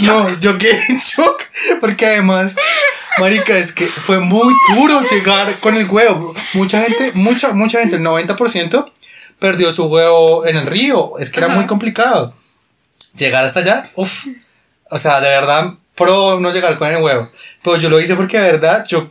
No, 0.00 0.38
yo 0.40 0.58
quedé 0.58 0.78
en 0.88 0.98
shock. 0.98 1.42
Porque 1.80 2.06
además, 2.06 2.54
marica, 3.18 3.56
es 3.56 3.72
que 3.72 3.86
fue 3.86 4.18
muy 4.18 4.52
duro 4.74 5.00
llegar 5.10 5.54
con 5.60 5.76
el 5.76 5.88
huevo. 5.88 6.34
Mucha 6.54 6.82
gente, 6.82 7.12
mucha, 7.14 7.52
mucha 7.52 7.80
gente, 7.80 7.96
el 7.96 8.02
90% 8.02 8.90
perdió 9.38 9.72
su 9.72 9.86
huevo 9.86 10.46
en 10.46 10.56
el 10.56 10.66
río. 10.66 11.18
Es 11.18 11.30
que 11.30 11.40
era 11.40 11.48
muy 11.48 11.66
complicado. 11.66 12.34
Llegar 13.16 13.44
hasta 13.44 13.60
allá, 13.60 13.90
uff. 13.94 14.26
O 14.90 14.98
sea, 14.98 15.20
de 15.20 15.28
verdad, 15.28 15.74
pro 15.94 16.38
no 16.40 16.50
llegar 16.50 16.78
con 16.78 16.92
el 16.92 17.02
huevo. 17.02 17.30
Pero 17.62 17.76
yo 17.76 17.90
lo 17.90 18.00
hice 18.00 18.16
porque 18.16 18.38
de 18.38 18.52
verdad 18.52 18.84
yo 18.86 19.10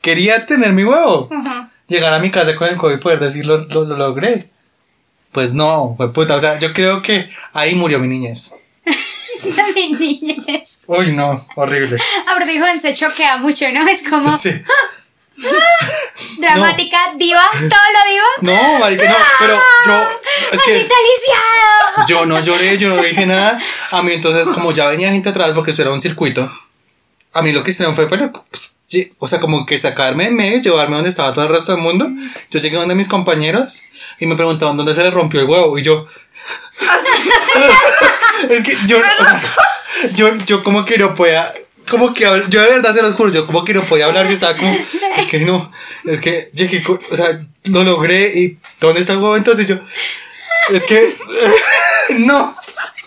quería 0.00 0.46
tener 0.46 0.72
mi 0.72 0.84
huevo. 0.84 1.28
Llegar 1.86 2.12
a 2.12 2.18
mi 2.18 2.30
casa 2.30 2.54
con 2.54 2.68
el 2.68 2.78
huevo 2.78 2.92
y 2.92 2.98
poder 2.98 3.20
decir 3.20 3.46
lo, 3.46 3.58
lo, 3.58 3.84
lo 3.84 3.96
logré. 3.96 4.48
Pues 5.32 5.54
no, 5.54 5.94
fue 5.96 6.12
puta. 6.12 6.36
O 6.36 6.40
sea, 6.40 6.58
yo 6.58 6.72
creo 6.72 7.02
que 7.02 7.28
ahí 7.52 7.74
murió 7.74 7.98
mi 7.98 8.08
niñez. 8.08 8.54
Mi 9.74 9.92
niñez. 9.92 10.80
Uy, 10.86 11.12
no, 11.12 11.44
horrible. 11.56 11.96
Aparte, 12.30 12.52
dijo, 12.52 12.64
se 12.80 12.94
choquea 12.94 13.38
mucho, 13.38 13.64
¿no? 13.72 13.86
Es 13.88 14.08
como 14.08 14.36
Sí. 14.36 14.50
Dramática, 16.54 16.98
diva, 17.16 17.42
todo 17.52 17.68
lo 17.68 18.10
diva. 18.10 18.26
No, 18.40 18.78
marica, 18.78 19.08
no, 19.08 19.16
pero 19.38 19.54
yo. 19.86 20.08
Es 20.52 20.60
que 20.62 20.72
¡Maldita 20.72 20.94
lisiado! 21.10 22.06
yo 22.08 22.26
no 22.26 22.40
lloré, 22.40 22.78
yo 22.78 22.94
no 22.94 23.02
dije 23.02 23.26
nada. 23.26 23.58
A 23.90 24.02
mí, 24.02 24.12
entonces, 24.12 24.48
como 24.48 24.72
ya 24.72 24.88
venía 24.88 25.10
gente 25.10 25.28
atrás, 25.28 25.50
porque 25.54 25.70
eso 25.72 25.82
era 25.82 25.90
un 25.90 26.00
circuito, 26.00 26.50
a 27.32 27.42
mí 27.42 27.52
lo 27.52 27.62
que 27.62 27.70
hicieron 27.70 27.94
fue, 27.94 28.08
pero, 28.08 28.32
pues, 28.32 28.72
o 29.18 29.28
sea, 29.28 29.40
como 29.40 29.64
que 29.64 29.78
sacarme 29.78 30.26
en 30.26 30.36
medio, 30.36 30.60
llevarme 30.60 30.96
donde 30.96 31.10
estaba 31.10 31.32
todo 31.32 31.44
el 31.44 31.50
resto 31.50 31.72
del 31.72 31.80
mundo. 31.80 32.08
Yo 32.50 32.60
llegué 32.60 32.76
donde 32.76 32.94
mis 32.94 33.08
compañeros 33.08 33.82
y 34.18 34.26
me 34.26 34.36
preguntaban 34.36 34.76
dónde 34.76 34.94
se 34.94 35.02
les 35.02 35.14
rompió 35.14 35.40
el 35.40 35.48
huevo. 35.48 35.78
Y 35.78 35.82
yo. 35.82 36.06
es 38.50 38.62
que 38.62 38.76
yo, 38.86 38.98
o 38.98 39.24
sea, 39.24 39.40
yo, 40.14 40.36
yo 40.44 40.62
como 40.62 40.84
que 40.84 40.98
no 40.98 41.14
podía. 41.14 41.50
Como 41.88 42.14
que 42.14 42.24
yo 42.24 42.60
de 42.60 42.68
verdad 42.68 42.94
se 42.94 43.02
los 43.02 43.14
juro, 43.14 43.30
yo 43.30 43.46
como 43.46 43.64
que 43.64 43.74
no 43.74 43.84
podía 43.84 44.06
hablar, 44.06 44.26
yo 44.26 44.32
estaba 44.32 44.56
como, 44.56 44.72
es 45.18 45.26
que 45.26 45.40
no, 45.40 45.70
es 46.04 46.20
que 46.20 46.50
llegué, 46.54 46.82
o 46.86 47.16
sea, 47.16 47.44
lo 47.64 47.84
logré 47.84 48.38
y 48.38 48.58
¿dónde 48.80 49.00
está 49.00 49.12
el 49.12 49.18
huevo? 49.18 49.36
Entonces 49.36 49.66
yo, 49.66 49.76
es 50.70 50.82
que, 50.84 51.16
no, 52.20 52.56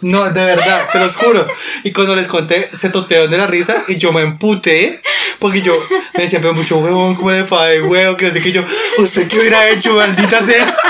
no, 0.01 0.25
de 0.25 0.45
verdad, 0.45 0.87
se 0.91 0.99
los 0.99 1.15
juro. 1.15 1.45
Y 1.83 1.91
cuando 1.91 2.15
les 2.15 2.27
conté, 2.27 2.67
se 2.67 2.89
totearon 2.89 3.31
de 3.31 3.37
la 3.37 3.47
risa 3.47 3.83
y 3.87 3.95
yo 3.95 4.11
me 4.11 4.21
emputé, 4.21 5.01
porque 5.39 5.61
yo 5.61 5.73
me 6.15 6.23
decía, 6.23 6.39
pero 6.41 6.53
mucho 6.53 6.77
huevón, 6.77 7.15
como 7.15 7.31
de 7.31 7.45
fa 7.45 7.65
de 7.65 7.81
huevo, 7.81 8.17
que 8.17 8.27
no 8.27 8.33
sé 8.33 8.41
que 8.41 8.51
yo, 8.51 8.63
¿usted 8.97 9.27
qué 9.27 9.39
hubiera 9.39 9.69
hecho, 9.69 9.93
maldita 9.93 10.41
sea? 10.41 10.75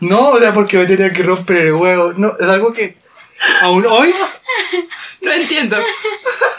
No, 0.00 0.28
o 0.28 0.38
sea, 0.38 0.54
porque 0.54 0.78
me 0.78 0.86
tenía 0.86 1.12
que 1.12 1.24
romper 1.24 1.56
el 1.56 1.72
huevo. 1.72 2.12
No, 2.16 2.32
es 2.38 2.46
algo 2.46 2.72
que 2.72 2.96
aún 3.62 3.86
hoy 3.86 4.14
No 5.20 5.32
entiendo. 5.32 5.76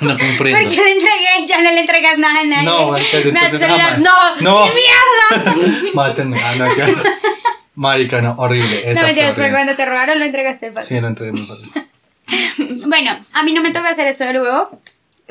no 0.02 0.18
comprendo. 0.18 0.60
Porque 0.60 0.76
le 0.76 0.92
entregué 0.92 1.40
y 1.42 1.48
ya 1.48 1.62
no 1.62 1.72
le 1.72 1.80
entregas 1.80 2.18
nada 2.18 2.40
a 2.40 2.44
nadie. 2.44 2.66
No, 2.66 2.98
entonces 2.98 3.62
jamás. 3.62 4.00
No, 4.00 4.36
No. 4.42 4.66
¡qué 4.66 4.74
mierda! 4.76 5.92
Mátenme. 5.94 6.40
Ah, 6.44 6.54
no, 6.58 6.76
ya. 6.76 6.88
Marica, 7.76 8.22
no, 8.22 8.36
horrible. 8.38 8.92
Esa 8.92 9.02
No 9.02 9.08
mentiras, 9.08 9.36
pero 9.36 9.50
cuando 9.52 9.76
te 9.76 9.86
robaron 9.86 10.20
lo 10.20 10.26
entregaste 10.26 10.72
fácil. 10.72 10.98
Sí, 10.98 11.02
lo 11.02 11.08
entregué 11.08 11.32
muy 11.34 11.46
fácil. 11.46 11.72
Bueno, 12.86 13.18
a 13.34 13.44
mí 13.44 13.54
no 13.54 13.62
me 13.62 13.72
toca 13.72 13.90
hacer 13.90 14.06
eso 14.08 14.26
de 14.26 14.40
huevo. 14.40 14.82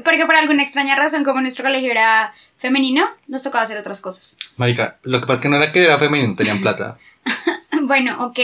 Porque 0.04 0.24
por 0.26 0.34
alguna 0.34 0.62
extraña 0.62 0.94
razón, 0.96 1.24
como 1.24 1.40
nuestro 1.40 1.64
colegio 1.64 1.90
era 1.90 2.32
femenino, 2.56 3.08
nos 3.26 3.42
tocaba 3.42 3.64
hacer 3.64 3.76
otras 3.76 4.00
cosas. 4.00 4.36
Marica, 4.56 4.98
lo 5.02 5.20
que 5.20 5.26
pasa 5.26 5.34
es 5.34 5.40
que 5.42 5.48
no 5.48 5.56
era 5.56 5.70
que 5.72 5.82
era 5.84 5.98
femenino, 5.98 6.34
tenían 6.34 6.60
plata. 6.60 6.98
Bueno, 7.82 8.26
ok. 8.26 8.38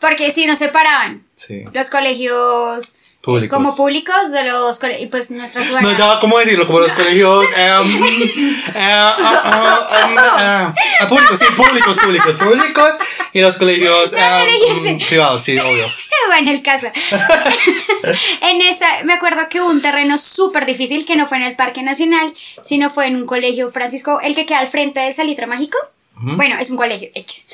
Porque 0.00 0.30
sí, 0.30 0.46
nos 0.46 0.58
separaban. 0.58 1.24
Sí. 1.34 1.64
Los 1.72 1.88
colegios 1.88 2.88
eh, 2.88 3.06
Públicos. 3.26 3.56
como 3.56 3.74
públicos 3.74 4.30
de 4.30 4.44
los 4.44 4.78
colegios. 4.78 5.10
Pues 5.10 5.30
nuestra. 5.32 5.62
No, 5.80 5.96
ya, 5.96 6.18
¿cómo 6.20 6.38
decirlo? 6.38 6.66
Como 6.66 6.78
los 6.78 6.92
colegios. 6.92 7.44
em, 7.56 8.04
em, 8.04 8.74
ah, 8.76 10.72
públicos, 11.08 11.38
sí, 11.38 11.46
públicos, 11.56 11.96
públicos, 11.96 12.32
públicos. 12.36 12.94
Y 13.32 13.40
los 13.40 13.56
colegios 13.56 14.12
em, 14.12 14.96
mm, 14.96 14.98
privados, 15.08 15.42
sí, 15.42 15.58
obvio. 15.58 15.86
bueno, 16.28 16.52
el 16.52 16.62
caso. 16.62 16.86
en 18.42 18.62
esa, 18.62 18.86
me 19.04 19.14
acuerdo 19.14 19.48
que 19.48 19.60
hubo 19.60 19.70
un 19.70 19.82
terreno 19.82 20.18
súper 20.18 20.66
difícil 20.66 21.04
que 21.04 21.16
no 21.16 21.26
fue 21.26 21.38
en 21.38 21.44
el 21.44 21.56
Parque 21.56 21.82
Nacional, 21.82 22.32
sino 22.62 22.90
fue 22.90 23.08
en 23.08 23.16
un 23.16 23.26
colegio 23.26 23.68
Francisco, 23.68 24.20
el 24.20 24.34
que 24.36 24.46
queda 24.46 24.60
al 24.60 24.68
frente 24.68 25.00
de 25.00 25.12
Salitre 25.12 25.46
Mágico. 25.46 25.78
Bueno, 26.18 26.56
es 26.58 26.70
un 26.70 26.76
colegio 26.76 27.10
X. 27.14 27.48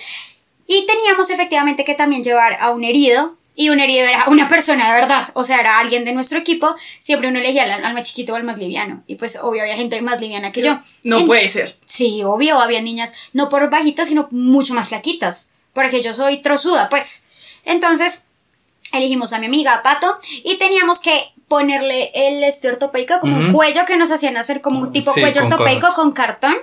Y 0.73 0.87
teníamos 0.87 1.29
efectivamente 1.31 1.85
que 1.85 1.95
también 1.95 2.23
llevar 2.25 2.57
a 2.61 2.71
un 2.71 2.85
herido. 2.85 3.37
Y 3.55 3.69
un 3.69 3.81
herido 3.81 4.07
era 4.07 4.25
una 4.29 4.49
persona 4.49 4.87
de 4.89 4.95
verdad, 4.99 5.29
o 5.35 5.45
sea, 5.45 5.61
era 5.61 5.79
alguien 5.79 6.07
de 6.07 6.15
nuestro 6.15 6.39
equipo. 6.39 6.75
Siempre 7.01 7.29
uno 7.29 7.39
elegía 7.39 7.65
al, 7.65 7.85
al 7.85 7.93
más 7.93 8.05
chiquito 8.05 8.33
o 8.33 8.37
al 8.37 8.45
más 8.45 8.57
liviano. 8.57 9.03
Y 9.07 9.17
pues, 9.17 9.37
obvio, 9.43 9.61
había 9.61 9.77
gente 9.77 10.01
más 10.01 10.23
liviana 10.23 10.53
que 10.53 10.63
yo. 10.63 10.79
No 11.05 11.19
En- 11.19 11.27
puede 11.27 11.47
ser. 11.51 11.77
Sí, 11.85 12.25
obvio, 12.25 12.59
había 12.59 12.81
niñas, 12.81 13.13
no 13.35 13.51
por 13.51 13.69
bajitas, 13.69 14.09
sino 14.09 14.27
mucho 14.31 14.73
más 14.73 14.89
flaquitas, 14.89 15.51
porque 15.75 16.01
yo 16.01 16.15
soy 16.15 16.39
trozuda, 16.41 16.89
pues. 16.89 17.25
Entonces, 17.67 18.23
elegimos 18.95 19.35
a 19.35 19.39
mi 19.39 19.47
amiga 19.47 19.83
Pato 19.83 20.17
y 20.45 20.55
teníamos 20.57 21.01
que 21.01 21.33
ponerle 21.47 22.11
el 22.15 22.43
este 22.45 22.69
ortopédico 22.69 23.21
como 23.21 23.37
un 23.37 23.53
cuello 23.53 23.85
que 23.87 23.99
nos 23.99 24.11
hacían 24.11 24.39
hacer 24.39 24.63
como 24.63 24.81
un 24.81 24.93
tipo 24.93 25.13
Sí, 25.13 25.21
cuello 25.21 25.43
con 25.43 25.53
ortopédico 25.53 25.81
cosas. 25.89 25.95
con 25.97 26.13
cartón 26.13 26.57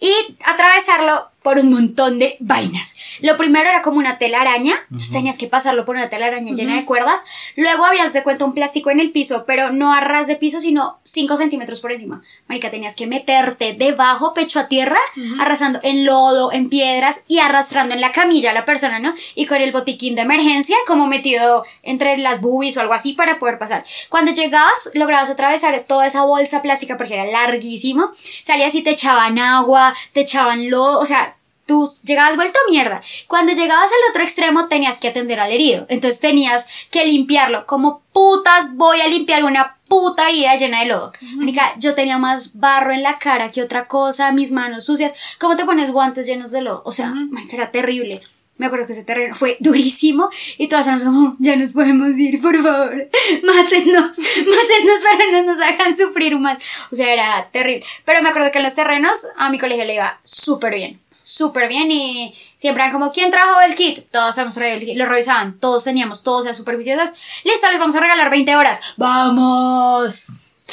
y 0.00 0.12
atravesarlo 0.44 1.28
por 1.48 1.60
un 1.60 1.70
montón 1.70 2.18
de 2.18 2.36
vainas. 2.40 2.98
Lo 3.20 3.38
primero 3.38 3.70
era 3.70 3.80
como 3.80 3.96
una 3.96 4.18
telaraña, 4.18 4.74
entonces 4.82 5.12
tenías 5.12 5.38
que 5.38 5.46
pasarlo 5.46 5.86
por 5.86 5.96
una 5.96 6.10
telaraña 6.10 6.52
llena 6.52 6.76
de 6.76 6.84
cuerdas. 6.84 7.24
Luego 7.56 7.86
habías 7.86 8.12
de 8.12 8.22
cuenta 8.22 8.44
un 8.44 8.52
plástico 8.52 8.90
en 8.90 9.00
el 9.00 9.12
piso, 9.12 9.44
pero 9.46 9.70
no 9.70 9.94
a 9.94 10.00
ras 10.00 10.26
de 10.26 10.36
piso, 10.36 10.60
sino 10.60 10.98
5 11.04 11.38
centímetros 11.38 11.80
por 11.80 11.90
encima. 11.90 12.22
Marica, 12.48 12.70
tenías 12.70 12.94
que 12.94 13.06
meterte 13.06 13.72
debajo, 13.72 14.34
pecho 14.34 14.60
a 14.60 14.68
tierra, 14.68 14.98
arrasando 15.40 15.80
en 15.84 16.04
lodo, 16.04 16.52
en 16.52 16.68
piedras 16.68 17.22
y 17.28 17.38
arrastrando 17.38 17.94
en 17.94 18.02
la 18.02 18.12
camilla 18.12 18.50
a 18.50 18.52
la 18.52 18.66
persona, 18.66 18.98
¿no? 18.98 19.14
Y 19.34 19.46
con 19.46 19.62
el 19.62 19.72
botiquín 19.72 20.16
de 20.16 20.20
emergencia, 20.20 20.76
como 20.86 21.06
metido 21.06 21.64
entre 21.82 22.18
las 22.18 22.42
boobies 22.42 22.76
o 22.76 22.82
algo 22.82 22.92
así 22.92 23.14
para 23.14 23.38
poder 23.38 23.58
pasar. 23.58 23.86
Cuando 24.10 24.32
llegabas, 24.32 24.90
lograbas 24.92 25.30
atravesar 25.30 25.86
toda 25.88 26.06
esa 26.08 26.24
bolsa 26.24 26.60
plástica 26.60 26.98
porque 26.98 27.14
era 27.14 27.24
larguísimo. 27.24 28.10
Salías 28.42 28.74
y 28.74 28.82
te 28.82 28.90
echaban 28.90 29.38
agua, 29.38 29.94
te 30.12 30.20
echaban 30.20 30.68
lodo, 30.68 31.00
o 31.00 31.06
sea, 31.06 31.36
tú 31.68 31.88
llegabas 32.02 32.34
vuelto 32.34 32.58
mierda. 32.68 33.00
Cuando 33.28 33.52
llegabas 33.52 33.90
al 33.92 34.10
otro 34.10 34.24
extremo 34.24 34.66
tenías 34.66 34.98
que 34.98 35.08
atender 35.08 35.38
al 35.38 35.52
herido. 35.52 35.86
Entonces 35.88 36.18
tenías 36.18 36.66
que 36.90 37.04
limpiarlo. 37.04 37.66
Como 37.66 38.02
putas 38.12 38.74
voy 38.74 39.00
a 39.00 39.06
limpiar 39.06 39.44
una 39.44 39.76
puta 39.86 40.28
herida 40.28 40.56
llena 40.56 40.80
de 40.80 40.86
lodo. 40.86 41.12
Mónica, 41.36 41.74
yo 41.78 41.94
tenía 41.94 42.18
más 42.18 42.58
barro 42.58 42.92
en 42.92 43.02
la 43.02 43.18
cara 43.18 43.52
que 43.52 43.62
otra 43.62 43.86
cosa, 43.86 44.32
mis 44.32 44.50
manos 44.50 44.86
sucias. 44.86 45.12
¿Cómo 45.38 45.56
te 45.56 45.64
pones 45.64 45.92
guantes 45.92 46.26
llenos 46.26 46.50
de 46.50 46.62
lodo? 46.62 46.82
O 46.84 46.92
sea, 46.92 47.12
marica, 47.14 47.56
era 47.56 47.70
terrible. 47.70 48.20
Me 48.58 48.66
acuerdo 48.66 48.86
que 48.86 48.92
ese 48.92 49.04
terreno 49.04 49.34
fue 49.34 49.56
durísimo 49.60 50.28
y 50.58 50.68
todas 50.68 50.86
éramos 50.86 51.04
como, 51.04 51.36
ya 51.38 51.56
nos 51.56 51.72
podemos 51.72 52.18
ir, 52.18 52.40
por 52.42 52.60
favor, 52.60 53.08
mátenos, 53.44 54.18
mátenos 54.18 55.00
para 55.04 55.32
no 55.32 55.42
nos 55.44 55.60
hagan 55.60 55.96
sufrir 55.96 56.38
más. 56.38 56.62
O 56.90 56.96
sea, 56.96 57.12
era 57.12 57.48
terrible. 57.52 57.86
Pero 58.04 58.20
me 58.22 58.28
acuerdo 58.28 58.50
que 58.50 58.58
en 58.58 58.64
los 58.64 58.74
terrenos 58.74 59.26
a 59.36 59.48
mi 59.50 59.58
colegio 59.58 59.84
le 59.84 59.94
iba 59.94 60.18
súper 60.24 60.74
bien, 60.74 61.00
súper 61.28 61.68
bien 61.68 61.90
y 61.90 62.34
siempre 62.56 62.82
eran 62.82 62.92
como, 62.92 63.12
¿quién 63.12 63.30
trajo 63.30 63.60
el 63.60 63.74
kit? 63.74 64.10
Todos 64.10 64.36
habíamos 64.38 64.54
traído 64.54 64.78
el 64.78 64.84
kit, 64.84 64.96
lo 64.96 65.04
revisaban, 65.06 65.58
todos 65.58 65.84
teníamos, 65.84 66.22
todos 66.22 66.46
eran 66.46 66.54
súper 66.54 66.76
viciosas. 66.76 67.10
Listo, 67.44 67.68
les 67.70 67.78
vamos 67.78 67.94
a 67.96 68.00
regalar 68.00 68.30
20 68.30 68.56
horas. 68.56 68.80
¡Vamos! 68.96 70.26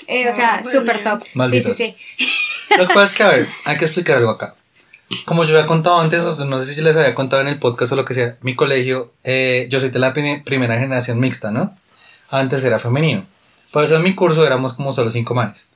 Eh, 0.08 0.28
o 0.30 0.32
sea, 0.32 0.62
muy 0.64 0.72
súper 0.72 1.04
top. 1.04 1.22
Sí, 1.22 1.30
sí, 1.32 1.38
Malditos. 1.38 1.76
sí. 1.78 1.96
Lo 2.78 2.88
que 2.88 2.94
pasa 2.94 3.06
es 3.06 3.12
que, 3.14 3.24
a 3.24 3.28
ver, 3.30 3.50
hay 3.66 3.78
que 3.78 3.86
explicar 3.86 4.18
algo 4.18 4.32
acá. 4.32 4.56
Como 5.26 5.44
yo 5.44 5.56
había 5.56 5.68
contado 5.68 6.00
antes, 6.00 6.22
o 6.24 6.34
sea, 6.34 6.46
no 6.46 6.58
sé 6.60 6.74
si 6.74 6.82
les 6.82 6.96
había 6.98 7.14
contado 7.14 7.42
en 7.42 7.48
el 7.48 7.60
podcast 7.60 7.92
o 7.92 7.96
lo 7.96 8.06
que 8.06 8.14
sea, 8.14 8.38
mi 8.42 8.56
colegio, 8.56 9.12
eh, 9.24 9.68
yo 9.70 9.80
soy 9.80 9.90
de 9.90 10.00
la 10.00 10.14
prime- 10.14 10.42
primera 10.46 10.80
generación 10.80 11.20
mixta, 11.20 11.52
¿no? 11.52 11.78
Antes 12.30 12.64
era 12.64 12.80
femenino. 12.80 13.26
Por 13.72 13.84
eso 13.84 13.98
en 13.98 14.04
mi 14.04 14.16
curso 14.16 14.46
éramos 14.48 14.74
como 14.74 14.94
solo 14.94 15.12
cinco 15.12 15.36
manes. 15.36 15.68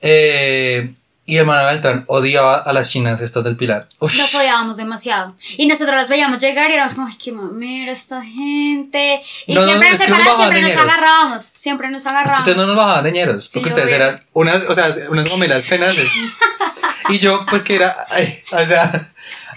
Eh, 0.00 0.92
y 1.26 1.36
el 1.36 1.46
man 1.46 1.64
Beltrán 1.66 2.04
odiaba 2.08 2.56
a 2.56 2.72
las 2.72 2.90
chinas 2.90 3.20
estas 3.20 3.44
del 3.44 3.56
Pilar. 3.56 3.86
Uf, 4.00 4.14
Los 4.16 4.34
odiábamos 4.34 4.76
demasiado. 4.78 5.36
Y 5.56 5.68
nosotros 5.68 5.96
los 5.96 6.08
veíamos 6.08 6.40
llegar 6.40 6.70
y 6.70 6.74
éramos 6.74 6.94
como, 6.94 7.06
ay, 7.06 7.14
qué 7.22 7.30
mamera 7.30 7.92
esta 7.92 8.22
gente. 8.22 9.22
Y 9.46 9.54
No, 9.54 9.64
siempre 9.64 9.90
nos 9.90 9.98
nos 10.00 10.08
siempre 10.08 10.62
nos 10.62 10.76
agarrábamos. 10.76 11.42
Siempre 11.42 11.90
nos 11.90 12.06
agarrábamos. 12.06 12.40
ustedes 12.40 12.56
no 12.56 12.66
nos 12.66 12.76
bajaban 12.76 13.04
de 13.04 13.12
ñeros, 13.12 13.44
Sí, 13.44 13.60
porque 13.60 13.68
ustedes 13.68 13.92
eran 13.92 14.24
unas, 14.32 14.62
o 14.68 14.74
sea, 14.74 14.90
unas 15.10 15.28
gomelas 15.28 15.64
tenaces. 15.64 16.10
y 17.10 17.18
yo, 17.18 17.46
pues 17.48 17.62
que 17.62 17.76
era, 17.76 17.94
ay, 18.10 18.42
o 18.52 18.66
sea, 18.66 18.90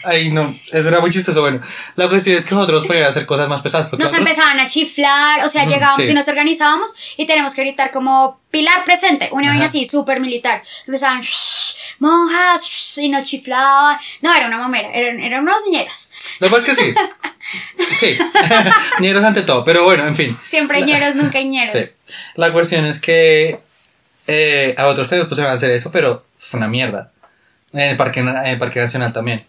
ay, 0.05 0.31
no, 0.31 0.53
eso 0.71 0.87
era 0.89 0.99
muy 0.99 1.11
chistoso. 1.11 1.41
Bueno, 1.41 1.59
la 1.95 2.07
cuestión 2.09 2.37
es 2.37 2.45
que 2.45 2.55
nosotros 2.55 2.85
podíamos 2.85 3.09
hacer 3.11 3.25
cosas 3.25 3.49
más 3.49 3.61
pesadas. 3.61 3.87
Porque 3.87 4.03
Nos 4.03 4.11
nosotros- 4.11 4.29
empezaban 4.37 4.59
a 4.59 4.67
chiflar, 4.67 5.45
o 5.45 5.49
sea, 5.49 5.65
llegábamos 5.65 6.05
sí. 6.05 6.11
y 6.11 6.13
nos 6.13 6.27
organizábamos 6.27 6.93
y 7.17 7.25
teníamos 7.25 7.53
que 7.53 7.61
gritar 7.61 7.91
como 7.91 8.39
Pilar 8.51 8.85
presente, 8.85 9.29
una 9.31 9.49
vaina 9.49 9.65
así 9.65 9.83
súper 9.85 10.19
militar. 10.19 10.61
Empezaban, 10.85 11.21
"Shh, 11.21 11.75
monjas, 11.97 12.61
shh", 12.63 12.97
y 12.99 13.09
nos 13.09 13.25
chiflaban. 13.25 13.97
No, 14.21 14.31
era 14.33 14.45
una 14.45 14.59
mamera, 14.59 14.89
eran, 14.93 15.19
eran 15.19 15.41
unos 15.41 15.61
niñeros. 15.65 16.11
Lo 16.39 16.47
que 16.47 16.53
pasa 16.55 16.71
es 16.71 16.77
que 16.77 16.85
sí. 16.85 16.93
Sí. 17.99 18.17
ñeros 18.99 19.23
ante 19.23 19.41
todo. 19.41 19.63
Pero 19.65 19.83
bueno, 19.85 20.05
en 20.07 20.15
fin. 20.15 20.37
Siempre 20.45 20.81
ñeros, 20.81 21.15
nunca 21.15 21.41
ñeros. 21.41 21.71
Sí. 21.71 21.91
La 22.35 22.51
cuestión 22.51 22.85
es 22.85 22.99
que 23.01 23.59
eh, 24.27 24.75
a 24.77 24.85
otros 24.87 25.09
te 25.09 25.23
pusieron 25.25 25.51
a 25.51 25.55
hacer 25.55 25.71
eso, 25.71 25.91
pero 25.91 26.25
fue 26.37 26.57
una 26.59 26.67
mierda. 26.67 27.11
En 27.73 27.81
el 27.81 27.97
Parque, 27.97 28.19
en 28.21 28.27
el 28.29 28.57
parque 28.59 28.79
Nacional 28.79 29.13
también. 29.13 29.45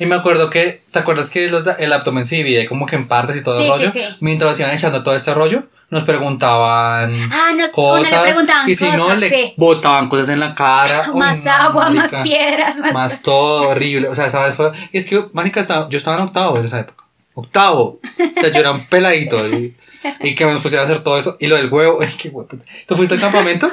Y 0.00 0.06
me 0.06 0.16
acuerdo 0.16 0.50
que, 0.50 0.82
¿te 0.90 0.98
acuerdas 0.98 1.30
que 1.30 1.48
los, 1.48 1.64
el 1.78 1.92
abdomen 1.92 2.24
se 2.24 2.36
divide 2.36 2.66
como 2.66 2.86
que 2.86 2.96
en 2.96 3.06
partes 3.06 3.36
y 3.36 3.44
todo 3.44 3.56
Sí, 3.58 3.66
el 3.66 3.72
sí, 3.72 3.78
rollo? 3.78 3.92
sí. 3.92 4.16
Mientras 4.20 4.58
iban 4.58 4.72
echando 4.72 5.02
todo 5.04 5.14
este 5.14 5.32
rollo, 5.34 5.64
nos 5.90 6.04
preguntaban 6.04 7.12
Ah, 7.32 7.52
nos- 7.56 7.72
uno 7.76 7.98
le 8.02 8.08
preguntaban 8.08 8.68
y 8.70 8.74
si 8.74 8.84
no 8.92 9.04
cosas, 9.04 9.20
le 9.20 9.28
sí. 9.28 9.54
botaban 9.56 10.08
cosas 10.08 10.30
en 10.30 10.40
la 10.40 10.54
cara. 10.54 11.10
Más 11.14 11.44
no, 11.44 11.52
agua, 11.52 11.90
más 11.90 12.14
piedras, 12.16 12.78
más- 12.78 12.92
Más 12.94 13.22
todo 13.24 13.68
horrible. 13.70 14.08
O 14.08 14.14
sea, 14.14 14.26
esa 14.26 14.44
vez 14.46 14.54
fue. 14.54 14.72
Y 14.92 14.98
es 14.98 15.06
que, 15.06 15.24
marica, 15.32 15.60
estaba, 15.60 15.88
yo 15.88 15.98
estaba 15.98 16.16
en 16.16 16.22
octavo 16.24 16.58
en 16.58 16.64
esa 16.64 16.80
época. 16.80 17.04
Octavo. 17.34 18.00
O 18.36 18.40
sea, 18.40 18.50
yo 18.50 18.58
era 18.60 18.72
un 18.72 18.86
peladito. 18.86 19.46
Y, 19.48 19.76
y 20.20 20.34
que 20.34 20.46
nos 20.46 20.60
pusieron 20.62 20.86
a 20.86 20.90
hacer 20.90 21.04
todo 21.04 21.18
eso. 21.18 21.36
Y 21.40 21.46
lo 21.48 21.56
del 21.56 21.68
huevo. 21.70 21.98
Ay, 22.02 22.08
qué 22.16 22.28
huevo. 22.30 22.48
¿Tú 22.86 22.96
fuiste 22.96 23.14
al 23.16 23.20
campamento? 23.20 23.70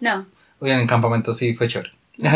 No, 0.00 0.26
Oye, 0.60 0.72
en 0.72 0.80
el 0.80 0.86
campamento 0.88 1.32
sí 1.34 1.54
fue 1.54 1.68
chévere. 1.68 1.92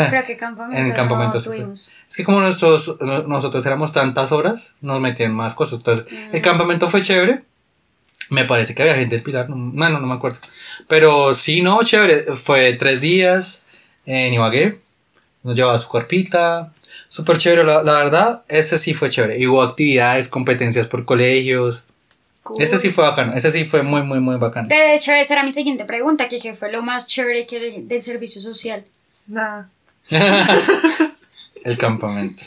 Creo 0.09 0.23
que 0.23 0.37
campamento 0.37 0.77
En 0.77 0.87
el 0.87 0.93
campamento 0.93 1.37
no 1.37 1.43
tuvimos. 1.43 1.91
Es 2.09 2.15
que 2.15 2.23
como 2.23 2.39
nosotros, 2.41 2.97
no- 3.01 3.23
nosotros 3.23 3.65
éramos 3.65 3.91
tantas 3.93 4.31
horas, 4.31 4.75
nos 4.81 4.99
metían 5.01 5.33
más 5.33 5.53
cosas. 5.55 5.79
Entonces, 5.79 6.05
el 6.31 6.39
Mm. 6.39 6.43
campamento 6.43 6.89
fue 6.89 7.01
chévere. 7.01 7.43
Me 8.29 8.45
parece 8.45 8.73
que 8.73 8.81
había 8.81 8.95
gente 8.95 9.15
del 9.15 9.23
Pilar, 9.23 9.49
no, 9.49 9.55
no, 9.57 9.89
no 9.99 10.07
me 10.07 10.13
acuerdo. 10.13 10.39
Pero 10.87 11.33
sí, 11.33 11.61
no, 11.61 11.83
chévere. 11.83 12.21
Fue 12.35 12.73
tres 12.73 13.01
días 13.01 13.63
en 14.05 14.33
Ibagué. 14.33 14.79
Nos 15.43 15.55
llevaba 15.55 15.77
su 15.77 15.87
cuerpita. 15.89 16.71
Súper 17.09 17.37
chévere, 17.37 17.63
la, 17.63 17.83
la 17.83 17.93
verdad. 17.95 18.43
Ese 18.47 18.79
sí 18.79 18.93
fue 18.93 19.09
chévere. 19.09 19.37
Y 19.37 19.45
hubo 19.47 19.61
actividades, 19.61 20.29
competencias 20.29 20.87
por 20.87 21.05
colegios. 21.05 21.85
Cool. 22.43 22.61
Ese 22.61 22.77
sí 22.77 22.91
fue 22.91 23.03
bacano. 23.05 23.33
Ese 23.33 23.51
sí 23.51 23.65
fue 23.65 23.83
muy, 23.83 24.01
muy, 24.01 24.19
muy 24.19 24.37
bacano. 24.37 24.67
De 24.69 24.95
hecho, 24.95 25.11
esa 25.11 25.33
era 25.35 25.43
mi 25.43 25.51
siguiente 25.51 25.85
pregunta, 25.85 26.27
que 26.27 26.39
qué 26.39 26.53
fue 26.53 26.71
lo 26.71 26.81
más 26.81 27.07
chévere 27.07 27.45
que 27.45 27.81
del 27.81 28.01
servicio 28.01 28.41
social. 28.41 28.83
Nada. 29.27 29.69
El 31.63 31.77
campamento. 31.77 32.43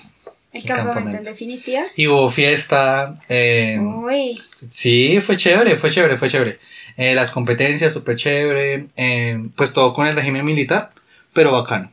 El 0.52 0.60
El 0.62 0.66
campamento, 0.68 0.92
campamento. 0.94 1.18
en 1.18 1.24
definitiva. 1.24 1.82
Y 1.96 2.06
hubo 2.06 2.30
fiesta. 2.30 3.18
eh, 3.28 3.78
Uy, 3.80 4.40
Sí, 4.70 5.20
fue 5.20 5.36
chévere, 5.36 5.76
fue 5.76 5.90
chévere, 5.90 6.16
fue 6.18 6.28
chévere. 6.28 6.56
Eh, 6.96 7.14
las 7.14 7.30
competencias, 7.30 7.92
súper 7.92 8.16
chévere. 8.16 8.86
eh, 8.96 9.38
pues 9.56 9.72
todo 9.72 9.92
con 9.94 10.06
el 10.06 10.16
régimen 10.16 10.44
militar, 10.44 10.90
pero 11.32 11.52
bacano. 11.52 11.90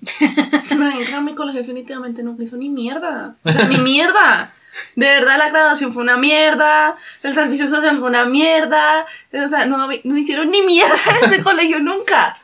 Marica, 0.77 1.21
mi 1.21 1.35
colegio 1.35 1.61
definitivamente 1.61 2.23
nunca 2.23 2.43
hizo 2.43 2.55
ni 2.57 2.69
mierda. 2.69 3.35
O 3.43 3.51
sea, 3.51 3.67
ni 3.67 3.77
mierda. 3.77 4.53
De 4.95 5.05
verdad, 5.05 5.37
la 5.37 5.49
graduación 5.49 5.93
fue 5.93 6.01
una 6.03 6.17
mierda. 6.17 6.95
El 7.21 7.33
servicio 7.33 7.67
social 7.67 7.99
fue 7.99 8.09
una 8.09 8.25
mierda. 8.25 9.05
O 9.33 9.47
sea, 9.47 9.65
no, 9.65 9.77
no 10.03 10.17
hicieron 10.17 10.49
ni 10.49 10.61
mierda 10.61 10.95
en 11.09 11.15
este 11.31 11.43
colegio 11.43 11.79
nunca. 11.79 12.37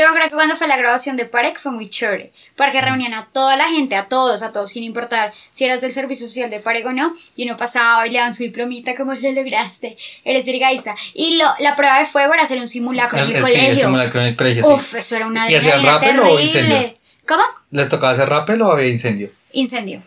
Yo 0.00 0.14
creo 0.14 0.28
que 0.28 0.34
cuando 0.34 0.56
fue 0.56 0.66
la 0.66 0.76
grabación 0.76 1.16
de 1.16 1.26
Parek 1.26 1.58
fue 1.58 1.72
muy 1.72 1.88
chévere, 1.88 2.32
porque 2.56 2.80
reunían 2.80 3.12
a 3.14 3.26
toda 3.26 3.56
la 3.56 3.68
gente, 3.68 3.96
a 3.96 4.06
todos, 4.08 4.42
a 4.42 4.50
todos, 4.52 4.70
sin 4.70 4.82
importar 4.84 5.32
si 5.52 5.64
eras 5.64 5.80
del 5.82 5.92
servicio 5.92 6.26
social 6.26 6.48
de 6.48 6.60
Parek 6.60 6.86
o 6.86 6.92
no, 6.92 7.12
y 7.36 7.44
uno 7.44 7.56
pasaba 7.56 8.06
y 8.06 8.10
le 8.10 8.18
daban 8.18 8.32
su 8.32 8.42
diplomita, 8.44 8.94
como 8.96 9.12
lo 9.14 9.32
lograste, 9.32 9.96
eres 10.24 10.44
brigadista. 10.44 10.94
Y 11.14 11.36
lo, 11.36 11.46
la 11.58 11.76
prueba 11.76 11.98
de 11.98 12.06
fuego 12.06 12.32
era 12.34 12.44
hacer 12.44 12.58
un 12.58 12.68
simulacro 12.68 13.18
en 13.18 13.24
el, 13.24 13.30
El- 13.30 13.36
el- 13.36 13.44
sí, 13.46 13.52
colegio. 13.52 13.72
el 13.72 13.80
simulacro 13.80 14.20
en 14.20 14.26
el 14.28 14.36
colegio, 14.36 14.64
sí. 14.64 14.72
Uf, 14.72 14.94
eso 14.94 15.16
era 15.16 15.26
una 15.26 15.50
¿Y 15.50 15.54
hacían 15.54 15.84
rappel 15.84 16.18
o 16.20 16.40
incendio? 16.40 16.92
¿Cómo? 17.28 17.42
¿Les 17.70 17.88
tocaba 17.88 18.12
hacer 18.12 18.28
rappel 18.28 18.60
o 18.62 18.72
había 18.72 18.88
incendio? 18.88 19.30
Incendio. 19.52 20.02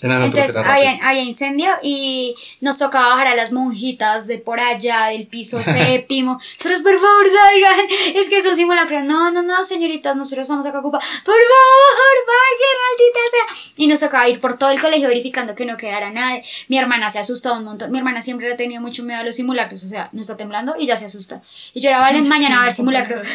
Entonces 0.00 0.54
había, 0.56 0.98
había 1.02 1.22
incendio 1.22 1.70
y 1.82 2.36
nos 2.60 2.78
tocaba 2.78 3.08
bajar 3.08 3.28
a 3.28 3.34
las 3.34 3.50
monjitas 3.50 4.28
de 4.28 4.38
por 4.38 4.60
allá 4.60 5.06
del 5.06 5.26
piso 5.26 5.62
séptimo. 5.64 6.34
Nosotros, 6.34 6.82
por 6.82 6.94
favor, 6.94 7.26
salgan. 7.26 7.86
Es 8.14 8.28
que 8.28 8.38
es 8.38 8.46
un 8.46 8.54
simulacro. 8.54 9.02
No, 9.02 9.30
no, 9.32 9.42
no, 9.42 9.64
señoritas, 9.64 10.14
nosotros 10.16 10.44
estamos 10.44 10.64
acá 10.66 10.78
ocupados. 10.78 11.04
Por 11.24 11.34
favor, 11.34 12.16
bajen, 12.26 12.78
maldita 12.86 13.20
sea. 13.30 13.84
Y 13.84 13.86
nos 13.88 14.00
tocaba 14.00 14.28
ir 14.28 14.38
por 14.40 14.56
todo 14.56 14.70
el 14.70 14.80
colegio 14.80 15.08
verificando 15.08 15.54
que 15.54 15.64
no 15.64 15.76
quedara 15.76 16.10
nadie. 16.10 16.44
Mi 16.68 16.78
hermana 16.78 17.10
se 17.10 17.18
asustó 17.18 17.54
un 17.54 17.64
montón. 17.64 17.90
Mi 17.90 17.98
hermana 17.98 18.22
siempre 18.22 18.48
le 18.48 18.54
tenía 18.54 18.80
mucho 18.80 19.02
miedo 19.02 19.20
a 19.20 19.24
los 19.24 19.34
simulacros. 19.34 19.82
O 19.82 19.88
sea, 19.88 20.10
no 20.12 20.20
está 20.20 20.36
temblando 20.36 20.76
y 20.78 20.86
ya 20.86 20.96
se 20.96 21.06
asusta. 21.06 21.42
Y 21.74 21.80
yo 21.80 21.88
era, 21.88 21.98
vale, 21.98 22.22
mañana 22.28 22.56
va 22.56 22.60
a 22.60 22.62
haber 22.64 22.74
simulacro. 22.74 23.20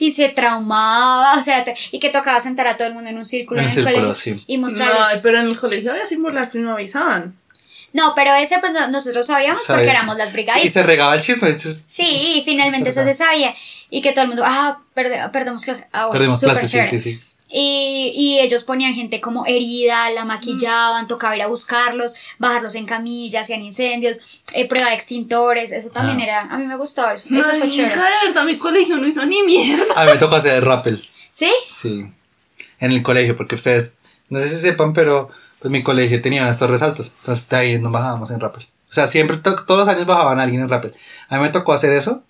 y 0.00 0.10
se 0.10 0.28
traumaba, 0.28 1.34
o 1.38 1.42
sea, 1.42 1.64
y 1.92 1.98
que 1.98 2.10
tocaba 2.10 2.40
sentar 2.40 2.66
a 2.66 2.76
todo 2.76 2.88
el 2.88 2.94
mundo 2.94 3.10
en 3.10 3.18
un 3.18 3.24
círculo 3.24 3.60
En 3.60 3.64
en, 3.66 3.70
el 3.70 3.74
círculo, 3.74 3.96
colegio 4.08 4.14
sí. 4.36 4.44
y 4.46 4.58
mostrarles. 4.58 5.02
Ay, 5.04 5.20
pero 5.22 5.40
en 5.40 5.46
el 5.46 5.58
colegio 5.58 5.92
había 5.92 6.06
simulacro 6.06 6.60
y 6.60 6.62
no 6.62 6.72
avisaban. 6.72 7.34
No, 7.92 8.12
pero 8.14 8.34
ese 8.34 8.58
pues 8.58 8.72
no- 8.72 8.88
nosotros 8.88 9.26
sabíamos 9.26 9.60
porque 9.66 9.80
Sabía. 9.84 9.92
éramos 9.92 10.16
las 10.18 10.28
Sí, 10.28 10.32
y 10.32 10.36
brigadistas. 10.36 10.72
se 10.72 10.82
regaba 10.82 11.14
el 11.14 11.20
chisme. 11.22 11.48
entonces- 11.48 11.84
Sí, 11.86 12.42
finalmente 12.44 12.90
eso 12.90 13.02
se 13.04 13.14
sabía. 13.14 13.54
Y 13.88 14.02
que 14.02 14.12
todo 14.12 14.22
el 14.22 14.28
mundo, 14.28 14.42
ah, 14.44 14.78
perde- 14.94 15.30
perdemos 15.32 15.64
clase. 15.64 15.86
Ah, 15.92 16.06
bueno, 16.06 16.12
Perdimos 16.12 16.40
súper 16.40 16.54
clases, 16.58 16.70
sí, 16.70 16.76
chévere. 16.76 16.98
sí, 16.98 17.12
sí. 17.12 17.20
Y, 17.58 18.12
y 18.14 18.38
ellos 18.40 18.64
ponían 18.64 18.92
gente 18.92 19.18
como 19.18 19.46
herida, 19.46 20.10
la 20.10 20.26
maquillaban, 20.26 21.08
tocaba 21.08 21.34
ir 21.36 21.40
a 21.42 21.46
buscarlos, 21.46 22.14
bajarlos 22.38 22.74
en 22.74 22.84
camilla, 22.84 23.40
hacían 23.40 23.62
incendios, 23.62 24.42
eh, 24.52 24.68
prueba 24.68 24.90
de 24.90 24.94
extintores, 24.94 25.72
eso 25.72 25.88
también 25.90 26.20
Ah. 26.20 26.24
era, 26.24 26.40
a 26.42 26.58
mí 26.58 26.66
me 26.66 26.76
gustaba 26.76 27.14
eso, 27.14 27.28
eso 27.34 27.42
fue 27.48 27.58
Marica, 27.60 27.74
chévere. 27.74 27.94
de 27.94 28.26
verdad, 28.26 28.44
mi 28.44 28.58
colegio 28.58 28.98
no 28.98 29.06
hizo 29.06 29.24
ni 29.24 29.42
mierda. 29.42 29.84
A 29.96 30.04
mí 30.04 30.10
me 30.12 30.18
tocó 30.18 30.36
hacer 30.36 30.62
rappel. 30.62 31.02
¿Sí? 31.30 31.50
Sí. 31.68 32.04
En 32.78 32.92
el 32.92 33.02
colegio, 33.02 33.36
porque 33.38 33.54
ustedes, 33.54 33.96
no 34.28 34.38
sé 34.38 34.50
si 34.50 34.56
sepan, 34.56 34.92
pero 34.92 35.30
pues 35.60 35.72
mi 35.72 35.82
colegio 35.82 36.20
tenía 36.20 36.42
unas 36.42 36.58
torres 36.58 36.82
altas. 36.82 37.12
Entonces 37.20 37.48
de 37.48 37.56
ahí 37.56 37.78
nos 37.78 37.90
bajábamos 37.90 38.30
en 38.32 38.40
rappel. 38.40 38.64
O 38.90 38.92
sea, 38.92 39.06
siempre, 39.08 39.38
to- 39.38 39.64
todos 39.64 39.80
los 39.80 39.88
años 39.88 40.04
bajaban 40.06 40.38
a 40.40 40.42
alguien 40.42 40.60
en 40.60 40.68
rappel. 40.68 40.94
A 41.30 41.36
mí 41.36 41.42
me 41.42 41.48
tocó 41.48 41.72
hacer 41.72 41.92
eso. 41.92 42.22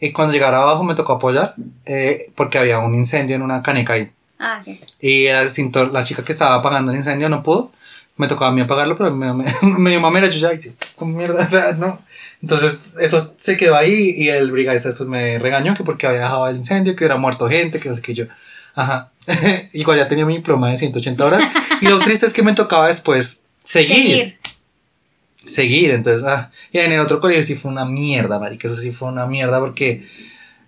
Y 0.00 0.12
cuando 0.12 0.32
llegara 0.32 0.58
abajo 0.62 0.82
me 0.82 0.94
tocó 0.94 1.12
apoyar. 1.12 1.54
eh, 1.84 2.32
porque 2.36 2.56
había 2.58 2.78
un 2.78 2.94
incendio 2.94 3.36
en 3.36 3.42
una 3.42 3.62
caneca 3.62 3.92
ahí. 3.92 4.10
Ah, 4.38 4.60
ok. 4.60 4.74
Y 5.00 5.26
el 5.26 5.44
extintor, 5.44 5.92
la 5.92 6.04
chica 6.04 6.24
que 6.24 6.32
estaba 6.32 6.56
apagando 6.56 6.92
el 6.92 6.98
incendio 6.98 7.28
no 7.28 7.42
pudo. 7.42 7.72
Me 8.16 8.26
tocaba 8.26 8.50
a 8.50 8.54
mí 8.54 8.60
apagarlo, 8.60 8.96
pero 8.96 9.14
me, 9.14 9.32
me, 9.32 9.44
me 9.78 9.90
dio 9.90 10.00
mamera. 10.00 10.28
Yo 10.28 10.38
ya, 10.38 10.58
con 10.96 11.14
mierda, 11.16 11.42
o 11.42 11.46
sea, 11.46 11.72
no. 11.78 11.98
Entonces, 12.42 12.92
eso 13.00 13.34
se 13.36 13.56
quedó 13.56 13.76
ahí. 13.76 14.14
Y 14.16 14.28
el 14.28 14.50
brigadista 14.50 14.88
después 14.88 15.08
me 15.08 15.38
regañó 15.38 15.76
que 15.76 15.84
porque 15.84 16.06
había 16.06 16.22
dejado 16.22 16.48
el 16.48 16.56
incendio, 16.56 16.94
que 16.94 17.04
hubiera 17.04 17.16
muerto 17.16 17.48
gente, 17.48 17.80
que 17.80 17.88
no 17.88 17.94
sé 17.94 18.02
qué 18.02 18.14
yo. 18.14 18.26
Ajá. 18.74 19.12
Igual 19.72 19.98
ya 19.98 20.08
tenía 20.08 20.26
mi 20.26 20.36
diploma 20.36 20.70
de 20.70 20.76
180 20.76 21.24
horas. 21.24 21.42
Y 21.80 21.86
lo 21.86 21.98
triste 22.00 22.26
es 22.26 22.32
que 22.32 22.42
me 22.42 22.54
tocaba 22.54 22.88
después 22.88 23.42
seguir. 23.62 23.96
Seguir. 23.96 24.38
Seguir, 25.34 25.90
entonces, 25.90 26.22
ah, 26.24 26.52
y 26.70 26.78
en 26.78 26.92
el 26.92 27.00
otro 27.00 27.20
colegio 27.20 27.42
sí 27.42 27.56
fue 27.56 27.72
una 27.72 27.84
mierda, 27.84 28.38
marica, 28.38 28.68
eso 28.68 28.76
sí 28.76 28.92
fue 28.92 29.08
una 29.08 29.26
mierda 29.26 29.58
porque 29.58 30.06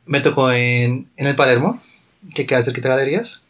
me 0.05 0.20
tocó 0.20 0.50
en, 0.50 1.09
en 1.16 1.27
el 1.29 1.37
Palermo, 1.37 1.81
que 2.35 2.44
queda 2.44 2.61
cerquita 2.61 2.88
de 2.88 2.96
galerías. 2.96 3.43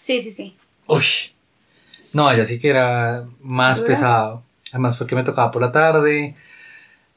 Sí, 0.00 0.18
sí, 0.18 0.32
sí. 0.32 0.56
Uy, 0.86 1.04
no, 2.14 2.26
allá 2.26 2.46
sí 2.46 2.58
que 2.58 2.70
era 2.70 3.26
más 3.42 3.80
¿Dura? 3.80 3.88
pesado, 3.88 4.42
además 4.70 4.96
porque 4.96 5.14
me 5.14 5.24
tocaba 5.24 5.50
por 5.50 5.60
la 5.60 5.72
tarde, 5.72 6.34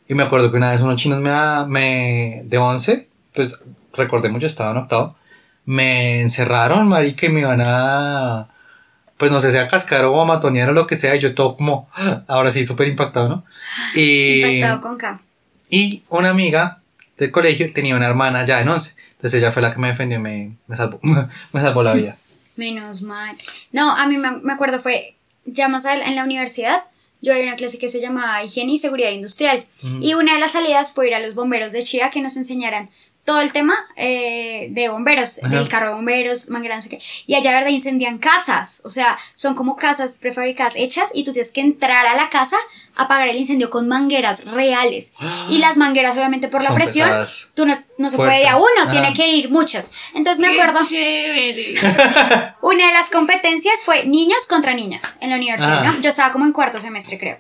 y 0.10 0.14
me 0.14 0.24
acuerdo 0.24 0.52
que 0.52 0.58
una 0.58 0.72
vez 0.72 0.82
unos 0.82 0.98
chinos 0.98 1.22
me, 1.22 1.32
me 1.68 2.42
de 2.44 2.58
11, 2.58 3.08
pues 3.34 3.62
recordemos 3.94 4.42
yo 4.42 4.48
estaba 4.48 4.72
en 4.72 4.80
octavo, 4.80 5.16
me 5.64 6.20
encerraron, 6.20 6.90
marica, 6.90 7.26
y 7.26 7.30
me 7.30 7.40
iban 7.40 7.64
a, 7.66 8.50
pues 9.16 9.32
no 9.32 9.40
sé, 9.40 9.54
sea 9.54 9.70
cascar 9.70 10.04
o 10.04 10.22
a 10.22 10.26
matonear 10.26 10.70
o 10.70 10.74
lo 10.74 10.86
que 10.86 10.98
sea, 10.98 11.16
y 11.16 11.20
yo 11.20 11.34
todo 11.34 11.56
como, 11.56 11.90
ahora 12.28 12.52
sí, 12.52 12.66
súper 12.66 12.90
impactado, 12.90 13.30
¿no? 13.30 13.46
Y, 13.96 14.42
Impactado 14.42 14.82
con 14.82 14.98
K. 14.98 15.22
y 15.70 16.04
una 16.10 16.32
amiga 16.32 16.82
del 17.18 17.32
colegio 17.32 17.72
tenía 17.72 17.96
una 17.96 18.08
hermana 18.08 18.44
ya 18.44 18.60
en 18.60 18.68
11, 18.68 18.98
entonces 19.12 19.42
ella 19.42 19.54
fue 19.54 19.62
la 19.62 19.74
que 19.74 19.80
me 19.80 19.88
defendió 19.88 20.18
y 20.18 20.22
me, 20.22 20.58
me 20.68 20.76
salvó, 20.76 21.00
me 21.54 21.62
salvó 21.62 21.82
la 21.82 21.94
vida. 21.94 22.18
Menos 22.56 23.02
mal. 23.02 23.36
No, 23.72 23.92
a 23.96 24.06
mí 24.08 24.18
me, 24.18 24.32
me 24.32 24.54
acuerdo 24.54 24.80
fue 24.80 25.16
ya 25.46 25.68
más 25.68 25.86
en 25.86 26.16
la 26.16 26.24
universidad. 26.24 26.84
Yo 27.22 27.32
había 27.32 27.46
una 27.46 27.56
clase 27.56 27.80
que 27.80 27.90
se 27.90 28.02
llamaba 28.02 28.44
Higiene 28.44 28.74
y 28.74 28.78
Seguridad 28.78 29.12
Industrial. 29.12 29.66
Y 30.02 30.14
una 30.14 30.34
de 30.34 30.40
las 30.40 30.52
salidas 30.52 30.94
fue 30.94 31.08
ir 31.08 31.16
a 31.16 31.20
los 31.20 31.36
bomberos 31.36 31.72
de 31.72 31.82
Chía 31.82 32.12
que 32.12 32.22
nos 32.22 32.36
enseñaran 32.36 32.90
todo 33.26 33.40
el 33.40 33.54
tema 33.54 33.74
eh, 33.96 34.68
de 34.72 34.90
bomberos, 34.90 35.40
Ajá. 35.42 35.56
del 35.56 35.70
carro 35.70 35.88
de 35.88 35.94
bomberos, 35.96 36.50
manguera, 36.50 36.76
no 36.76 36.82
sé 36.82 36.90
qué. 36.90 37.00
Y 37.26 37.36
allá, 37.36 37.52
¿verdad? 37.54 37.70
Incendian 37.70 38.18
casas. 38.18 38.82
O 38.84 38.90
sea, 38.90 39.18
son 39.36 39.56
como 39.56 39.78
casas 39.78 40.18
prefabricadas 40.20 40.76
hechas 40.76 41.10
y 41.14 41.24
tú 41.24 41.32
tienes 41.32 41.52
que 41.52 41.62
entrar 41.62 42.06
a 42.06 42.16
la 42.16 42.28
casa 42.30 42.58
a 42.98 43.04
apagar 43.04 43.30
el 43.30 43.38
incendio 43.38 43.70
con 43.70 43.88
mangueras 43.88 44.44
reales. 44.46 45.14
Y 45.50 45.60
las 45.60 45.78
mangueras, 45.78 46.18
obviamente, 46.18 46.48
por 46.50 46.64
la 46.64 46.74
presión, 46.76 47.08
pesadas. 47.08 47.52
tú 47.56 47.66
no, 47.66 47.76
no 47.98 48.10
se 48.10 48.18
Fuerza. 48.18 48.34
puede 48.36 48.42
ir 48.44 48.50
a 48.50 48.58
uno, 48.58 48.68
Ajá. 48.82 48.92
tiene 48.92 49.14
que 49.14 49.28
ir 49.30 49.50
muchas. 49.50 49.92
Entonces 50.14 50.40
me 50.46 50.52
Qué 50.54 50.62
acuerdo. 50.62 50.86
chévere. 50.88 51.74
Una 52.62 52.88
de 52.88 52.94
las 52.94 53.08
competencias 53.10 53.84
fue 53.84 54.06
niños 54.06 54.48
contra 54.48 54.74
niñas 54.74 55.16
en 55.22 55.30
la 55.30 55.38
universidad. 55.38 55.84
¿no? 55.84 56.00
Yo 56.02 56.10
estaba 56.10 56.32
como 56.34 56.46
en 56.46 56.52
cuarto 56.54 56.80
semestre, 56.82 57.18
creo. 57.18 57.40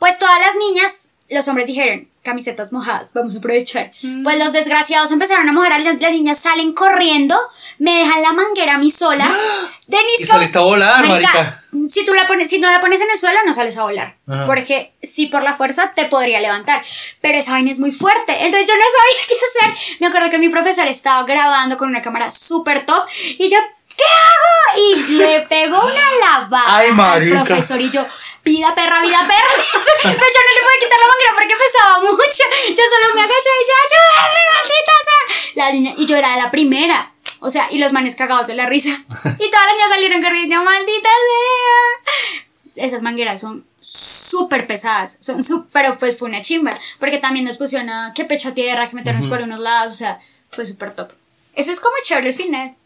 Pues 0.00 0.18
todas 0.18 0.40
las 0.40 0.54
niñas, 0.56 1.14
los 1.28 1.46
hombres 1.48 1.66
dijeron, 1.68 2.08
camisetas 2.22 2.72
mojadas, 2.72 3.12
vamos 3.14 3.34
a 3.34 3.38
aprovechar. 3.38 3.90
Pues 4.22 4.38
los 4.38 4.52
desgraciados 4.52 5.10
empezaron 5.10 5.48
a 5.48 5.52
mojar, 5.52 5.80
las, 5.80 6.00
las 6.00 6.12
niñas 6.12 6.38
salen 6.38 6.72
corriendo, 6.72 7.38
me 7.78 7.98
dejan 8.00 8.22
la 8.22 8.32
manguera 8.32 8.74
a 8.74 8.78
mí 8.78 8.90
sola. 8.90 9.26
Denis, 9.86 10.20
Y 10.20 10.24
saliste 10.26 10.58
a 10.58 10.60
volar, 10.60 11.06
marica. 11.08 11.62
Si 11.88 12.04
tú 12.04 12.14
la 12.14 12.26
pones, 12.26 12.48
si 12.48 12.58
no 12.58 12.70
la 12.70 12.80
pones 12.80 13.00
en 13.00 13.10
el 13.10 13.18
suelo, 13.18 13.38
no 13.44 13.52
sales 13.54 13.76
a 13.76 13.82
volar. 13.82 14.16
Ajá. 14.28 14.46
Porque 14.46 14.92
si 15.02 15.26
por 15.26 15.42
la 15.42 15.54
fuerza 15.54 15.92
te 15.94 16.04
podría 16.04 16.40
levantar. 16.40 16.82
Pero 17.20 17.38
esa 17.38 17.52
vaina 17.52 17.70
es 17.70 17.78
muy 17.80 17.90
fuerte. 17.90 18.32
Entonces 18.44 18.68
yo 18.68 18.74
no 18.76 18.82
sabía 18.82 19.26
qué 19.28 19.70
hacer. 19.74 19.96
Me 20.00 20.06
acuerdo 20.06 20.30
que 20.30 20.38
mi 20.38 20.48
profesor 20.48 20.86
estaba 20.86 21.24
grabando 21.24 21.76
con 21.76 21.88
una 21.88 22.02
cámara 22.02 22.30
súper 22.30 22.86
top. 22.86 23.04
Y 23.38 23.48
yo, 23.50 23.58
¿qué 23.96 24.04
hago? 24.04 24.80
Y 25.08 25.12
le 25.14 25.40
pegó 25.48 25.80
una 25.80 26.10
lavada 26.40 26.76
Ay, 26.76 26.90
al 26.90 26.94
marica. 26.94 27.44
profesor 27.44 27.80
y 27.80 27.90
yo, 27.90 28.06
vida 28.44 28.74
perra, 28.74 29.02
vida 29.02 29.20
perra. 29.20 29.64
Pero 30.02 30.14
yo 30.14 30.40
no 30.40 30.52
le 30.54 30.62
pude 30.64 30.78
quitar 30.80 30.98
la 30.98 31.08
manguera 31.08 31.32
porque 31.34 31.56
pesaba 31.56 32.00
mucho. 32.00 32.44
Yo 32.68 32.84
solo 32.84 33.14
me 33.14 33.22
agaché 33.22 33.50
y 33.50 33.66
yo, 33.68 33.74
ayúdame, 33.84 34.40
maldita 34.54 34.92
sea. 35.04 35.54
La 35.54 35.72
niña, 35.72 35.94
y 35.96 36.06
yo 36.06 36.16
era 36.16 36.36
la 36.36 36.50
primera. 36.50 37.12
O 37.40 37.50
sea, 37.50 37.68
y 37.70 37.78
los 37.78 37.92
manes 37.92 38.14
cagados 38.14 38.46
de 38.46 38.54
la 38.54 38.66
risa. 38.66 38.90
Y 38.90 39.50
todas 39.50 39.66
las 39.66 39.74
niñas 39.74 39.90
salieron 39.90 40.22
corriendo, 40.22 40.62
maldita 40.62 41.08
sea. 41.08 42.84
Esas 42.86 43.02
mangueras 43.02 43.40
son 43.40 43.64
súper 43.80 44.66
pesadas, 44.66 45.18
son 45.20 45.42
súper, 45.42 45.68
pero 45.72 45.98
pues 45.98 46.16
fue 46.16 46.28
una 46.28 46.40
chimba, 46.40 46.72
porque 46.98 47.18
también 47.18 47.44
nos 47.44 47.58
pusieron 47.58 47.90
a 47.90 48.12
que 48.14 48.24
pecho 48.24 48.50
a 48.50 48.54
tierra, 48.54 48.88
que 48.88 48.94
meternos 48.94 49.26
por 49.26 49.40
unos 49.40 49.58
lados, 49.58 49.94
o 49.94 49.96
sea, 49.96 50.20
fue 50.50 50.64
súper 50.64 50.94
top. 50.94 51.10
Eso 51.54 51.72
es 51.72 51.80
como 51.80 51.94
chévere 52.04 52.28
al 52.28 52.34
final. 52.34 52.76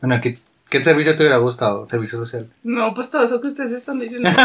Bueno, 0.00 0.20
¿qué, 0.20 0.38
¿qué 0.70 0.82
servicio 0.82 1.14
te 1.16 1.22
hubiera 1.22 1.36
gustado? 1.38 1.86
Servicio 1.86 2.18
social. 2.18 2.48
No, 2.62 2.92
pues 2.94 3.10
todo 3.10 3.22
eso 3.24 3.40
que 3.40 3.48
ustedes 3.48 3.72
están 3.72 3.98
diciendo. 3.98 4.28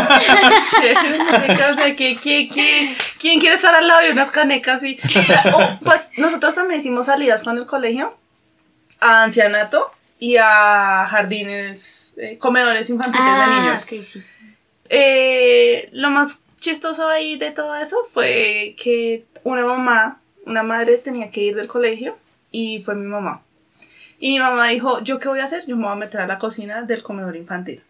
O 1.72 1.74
sea, 1.76 1.96
que, 1.96 2.16
que, 2.18 2.48
que- 2.50 2.90
¿quién 3.20 3.40
quiere 3.40 3.56
estar 3.56 3.74
al 3.74 3.88
lado 3.88 4.02
de 4.02 4.12
unas 4.12 4.32
canecas 4.32 4.84
y 4.84 4.98
Oh, 5.54 5.80
pues 5.84 6.12
nosotros 6.18 6.56
también 6.56 6.80
hicimos 6.80 7.06
salidas 7.08 7.44
con 7.44 7.58
el 7.58 7.66
colegio 7.66 8.14
a 9.00 9.24
ancianato 9.24 9.90
y 10.20 10.38
a 10.38 11.08
jardines, 11.10 12.14
eh, 12.18 12.38
comedores 12.38 12.90
infantiles 12.90 13.26
de 13.26 13.48
niños. 13.48 13.82
Ah, 13.82 13.96
ok, 13.96 14.02
sí. 14.04 14.24
Eh, 14.90 15.90
lo 15.94 16.12
más 16.12 16.42
chistoso 16.60 17.08
ahí 17.08 17.38
de 17.38 17.52
todo 17.52 17.76
eso 17.76 17.96
fue 18.14 18.76
que 18.82 19.26
una 19.44 19.66
mamá, 19.66 20.20
una 20.46 20.62
madre 20.64 20.98
tenía 20.98 21.30
que 21.32 21.42
ir 21.42 21.56
del 21.56 21.68
colegio 21.68 22.18
y 22.52 22.82
fue 22.84 22.96
mi 22.96 23.06
mamá. 23.06 23.42
Y 24.22 24.34
mi 24.34 24.40
mamá 24.40 24.68
dijo, 24.68 25.02
¿yo 25.02 25.20
qué 25.20 25.28
voy 25.28 25.40
a 25.40 25.46
hacer? 25.46 25.66
Yo 25.66 25.76
me 25.76 25.84
voy 25.84 25.94
a 25.94 25.96
meter 25.96 26.22
a 26.22 26.28
la 26.28 26.38
cocina 26.38 26.84
del 26.84 27.02
comedor 27.02 27.36
infantil. 27.36 27.84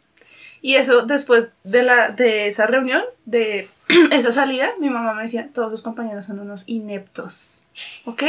Y 0.62 0.76
eso 0.76 1.02
después 1.04 1.50
de, 1.64 1.84
la, 1.84 2.10
de 2.10 2.48
esa 2.48 2.68
reunión, 2.68 3.04
de 3.26 3.70
esa 4.12 4.32
salida, 4.32 4.70
mi 4.80 4.90
mamá 4.90 5.14
me 5.14 5.24
decía, 5.24 5.50
todos 5.54 5.72
sus 5.72 5.82
compañeros 5.82 6.26
son 6.26 6.40
unos 6.40 6.64
ineptos, 6.68 7.64
¿ok? 8.06 8.24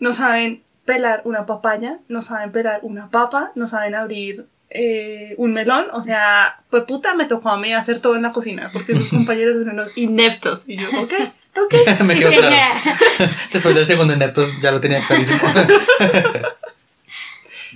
No 0.00 0.14
saben 0.14 0.62
pelar 0.86 1.20
una 1.24 1.44
papaya, 1.44 1.98
no 2.08 2.22
saben 2.22 2.50
pelar 2.50 2.80
una 2.82 3.10
papa, 3.10 3.52
no 3.54 3.68
saben 3.68 3.94
abrir 3.94 4.46
eh, 4.70 5.34
un 5.36 5.52
melón, 5.52 5.86
o 5.92 6.02
sea, 6.02 6.62
pues 6.70 6.84
puta, 6.84 7.14
me 7.14 7.26
tocó 7.26 7.50
a 7.50 7.58
mí 7.58 7.74
hacer 7.74 7.98
todo 8.00 8.16
en 8.16 8.22
la 8.22 8.32
cocina, 8.32 8.70
porque 8.72 8.94
sus 8.96 9.08
compañeros 9.10 9.56
son 9.56 9.68
unos 9.68 9.90
ineptos. 9.96 10.66
Y 10.66 10.78
yo, 10.78 10.88
ok, 10.98 11.12
ok. 11.56 11.74
Me 12.04 12.14
Sí, 12.14 12.20
quedó 12.20 12.40
claro. 12.40 12.80
Después 13.52 13.74
del 13.74 13.84
segundo 13.84 14.16
netos 14.16 14.58
ya 14.60 14.70
lo 14.70 14.80
tenía 14.80 15.00
clarísimo. 15.00 15.40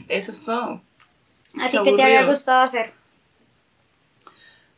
Eso 0.09 0.33
es 0.33 0.45
todo. 0.45 0.81
¿A 1.61 1.69
ti 1.71 1.79
Qué 1.85 1.93
te 1.93 2.03
habría 2.03 2.25
gustado 2.25 2.63
hacer? 2.63 2.93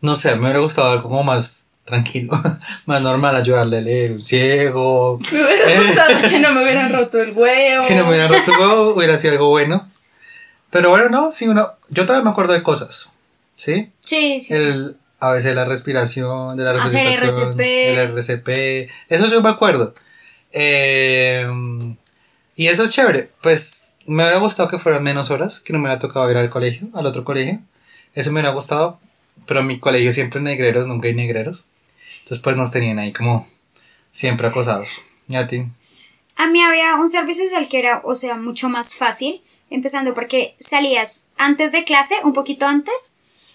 No 0.00 0.16
sé, 0.16 0.34
me 0.36 0.42
hubiera 0.42 0.60
gustado 0.60 0.92
algo 0.92 1.08
como 1.10 1.22
más 1.24 1.66
tranquilo, 1.84 2.32
más 2.86 3.02
normal, 3.02 3.36
ayudarle 3.36 3.78
a 3.78 3.80
leer 3.80 4.12
un 4.12 4.22
ciego, 4.24 5.18
Me 5.32 5.44
hubiera 5.44 5.82
gustado 5.82 6.28
que 6.30 6.38
no 6.38 6.52
me 6.52 6.62
hubieran 6.62 6.92
roto 6.92 7.20
el 7.20 7.32
huevo. 7.32 7.86
que 7.86 7.94
no 7.96 8.04
me 8.04 8.10
hubiera 8.10 8.28
roto 8.28 8.50
el 8.52 8.58
huevo, 8.58 8.94
hubiera 8.94 9.18
sido 9.18 9.32
algo 9.32 9.48
bueno. 9.50 9.86
Pero 10.70 10.90
bueno, 10.90 11.08
no, 11.08 11.32
sí, 11.32 11.48
uno, 11.48 11.72
yo 11.88 12.06
todavía 12.06 12.24
me 12.24 12.30
acuerdo 12.30 12.52
de 12.52 12.62
cosas, 12.62 13.18
¿sí? 13.56 13.90
Sí, 14.04 14.40
sí, 14.40 14.46
sí. 14.48 14.54
El, 14.54 14.96
a 15.18 15.32
veces 15.32 15.54
la 15.54 15.64
respiración, 15.64 16.56
de 16.56 16.64
la 16.64 16.70
Hacer 16.82 17.04
resucitación, 17.04 17.50
RCP. 17.50 17.60
el 17.60 17.98
RCP, 18.16 18.90
eso 19.08 19.26
yo 19.26 19.42
me 19.42 19.50
acuerdo. 19.50 19.92
Eh, 20.52 21.44
y 22.60 22.68
eso 22.68 22.84
es 22.84 22.90
chévere, 22.90 23.30
pues 23.42 23.96
me 24.06 24.22
hubiera 24.22 24.36
gustado 24.36 24.68
que 24.68 24.78
fueran 24.78 25.02
menos 25.02 25.30
horas, 25.30 25.60
que 25.60 25.72
no 25.72 25.78
me 25.78 25.86
hubiera 25.86 25.98
tocado 25.98 26.30
ir 26.30 26.36
al 26.36 26.50
colegio, 26.50 26.88
al 26.92 27.06
otro 27.06 27.24
colegio. 27.24 27.58
Eso 28.14 28.30
me 28.30 28.40
hubiera 28.40 28.54
gustado, 28.54 29.00
pero 29.46 29.60
en 29.60 29.66
mi 29.66 29.80
colegio 29.80 30.12
siempre 30.12 30.42
negreros, 30.42 30.86
nunca 30.86 31.08
hay 31.08 31.14
negreros. 31.14 31.64
Entonces 32.18 32.40
pues 32.40 32.58
nos 32.58 32.70
tenían 32.70 32.98
ahí 32.98 33.14
como 33.14 33.48
siempre 34.10 34.46
acosados. 34.46 34.90
¿Y 35.26 35.36
a 35.36 35.46
ti? 35.46 35.64
A 36.36 36.48
mí 36.48 36.60
había 36.60 36.96
un 36.96 37.08
servicio 37.08 37.44
social 37.44 37.66
que 37.66 37.78
era, 37.78 38.02
o 38.04 38.14
sea, 38.14 38.36
mucho 38.36 38.68
más 38.68 38.94
fácil, 38.94 39.40
empezando 39.70 40.12
porque 40.12 40.54
salías 40.60 41.28
antes 41.38 41.72
de 41.72 41.84
clase, 41.84 42.16
un 42.24 42.34
poquito 42.34 42.66
antes, 42.66 43.14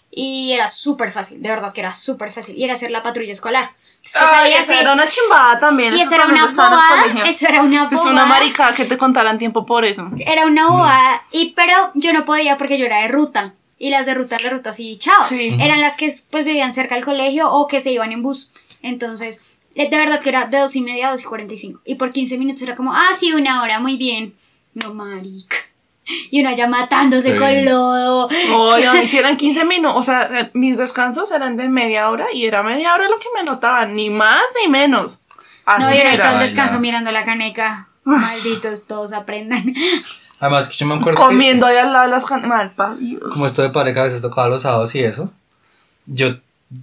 y 0.10 0.54
era 0.54 0.68
súper 0.68 1.12
fácil, 1.12 1.44
de 1.44 1.50
verdad 1.50 1.72
que 1.74 1.82
era 1.82 1.94
súper 1.94 2.32
fácil, 2.32 2.58
y 2.58 2.64
era 2.64 2.74
hacer 2.74 2.90
la 2.90 3.04
patrulla 3.04 3.34
escolar. 3.34 3.70
Entonces, 4.06 4.38
que 4.68 4.74
Ay, 4.74 4.78
y- 4.78 4.82
era 4.82 4.94
una 4.94 5.08
chimbada 5.08 5.60
también. 5.60 5.94
y 5.96 6.02
eso 6.02 6.14
era 6.16 6.26
cuando 6.26 6.44
una 6.46 6.54
bobada, 6.70 7.30
eso 7.30 7.48
era 7.48 7.62
una 7.64 7.90
Es 7.92 8.00
una 8.02 8.12
bobada. 8.12 8.26
marica 8.28 8.74
que 8.74 8.86
te 8.86 8.98
contaran 8.98 9.38
tiempo 9.40 9.66
por 9.66 9.84
eso. 9.84 10.10
Era 10.20 10.46
una 10.46 10.68
bobada, 10.70 11.24
y 11.32 11.54
pero 11.56 11.74
yo 11.96 12.14
no 12.14 12.24
podía 12.24 12.58
porque 12.58 12.78
yo 12.78 12.86
era 12.86 13.00
de 13.00 13.08
ruta. 13.08 13.54
Y 13.78 13.90
las 13.90 14.06
de 14.06 14.14
ruta, 14.14 14.38
de 14.38 14.50
ruta, 14.50 14.72
sí, 14.74 14.98
chao. 14.98 15.28
Sí. 15.28 15.58
Eran 15.60 15.82
las 15.82 15.96
que 15.96 16.10
pues 16.32 16.46
vivían 16.46 16.72
cerca 16.72 16.96
del 16.96 17.04
colegio 17.04 17.52
o 17.52 17.68
que 17.68 17.82
se 17.82 17.92
iban 17.92 18.12
en 18.12 18.22
bus. 18.24 18.52
Entonces, 18.82 19.42
eh, 19.76 19.90
de 19.90 19.98
verdad 19.98 20.22
que 20.22 20.30
era 20.30 20.46
de 20.46 20.60
dos 20.60 20.76
y 20.78 20.82
media 20.82 21.08
a 21.08 21.12
dos 21.12 21.22
y 21.24 21.26
cuarenta 21.26 21.56
y 21.56 21.58
cinco. 21.58 21.82
Y 21.84 21.96
por 21.96 22.12
15 22.12 22.38
minutos 22.38 22.62
era 22.62 22.76
como, 22.76 22.94
ah, 22.94 23.10
sí, 23.20 23.34
una 23.34 23.62
hora, 23.64 23.80
muy 23.80 23.98
bien. 23.98 24.34
No, 24.76 24.94
marica. 24.94 25.58
Y 26.32 26.42
uno 26.42 26.50
allá 26.50 26.68
matándose 26.68 27.32
Sí. 27.34 27.38
con 27.38 27.66
lodo. 27.66 28.30
Oye, 28.58 28.90
me 28.92 29.04
hicieran 29.06 29.38
15 29.38 29.66
minutos. 29.66 29.98
O 29.98 30.04
sea, 30.04 30.24
eh, 30.40 30.52
mis 30.54 30.78
descansos 30.78 31.32
eran 31.32 31.58
de 31.58 31.68
media 31.70 32.10
hora 32.10 32.26
y 32.34 32.46
era 32.46 32.62
media 32.64 32.94
hora 32.94 33.10
lo 33.10 33.18
que 33.18 33.28
me 33.36 33.44
notaban. 33.44 33.96
Ni 33.96 34.10
más 34.10 34.42
ni 34.64 34.70
menos. 34.72 35.22
Así 35.66 35.86
No, 35.86 35.94
y 35.96 35.98
era 35.98 36.12
ahí 36.12 36.18
todo 36.20 36.34
el 36.34 36.40
descanso 36.40 36.76
no. 36.76 36.82
mirando 36.82 37.12
la 37.12 37.26
caneca. 37.26 37.90
Malditos, 38.04 38.86
todos 38.88 39.14
aprendan. 39.14 39.64
Además 40.40 40.68
que 40.70 40.76
yo 40.76 40.86
me 40.86 40.96
acuerdo 40.96 41.20
que- 41.22 41.26
Comiendo 41.28 41.66
ahí 41.66 41.78
al 41.78 41.92
lado 41.92 42.06
de 42.06 42.12
las 42.12 42.26
can- 42.26 42.48
mal 42.48 42.70
paridos. 42.72 43.32
como 43.34 43.48
esto 43.48 43.62
de 43.64 43.70
pareja 43.70 44.02
a 44.02 44.04
veces 44.04 44.22
tocaba 44.22 44.48
los 44.48 44.62
sábados 44.62 44.94
y 44.94 45.00
eso, 45.04 45.34
yo 46.06 46.38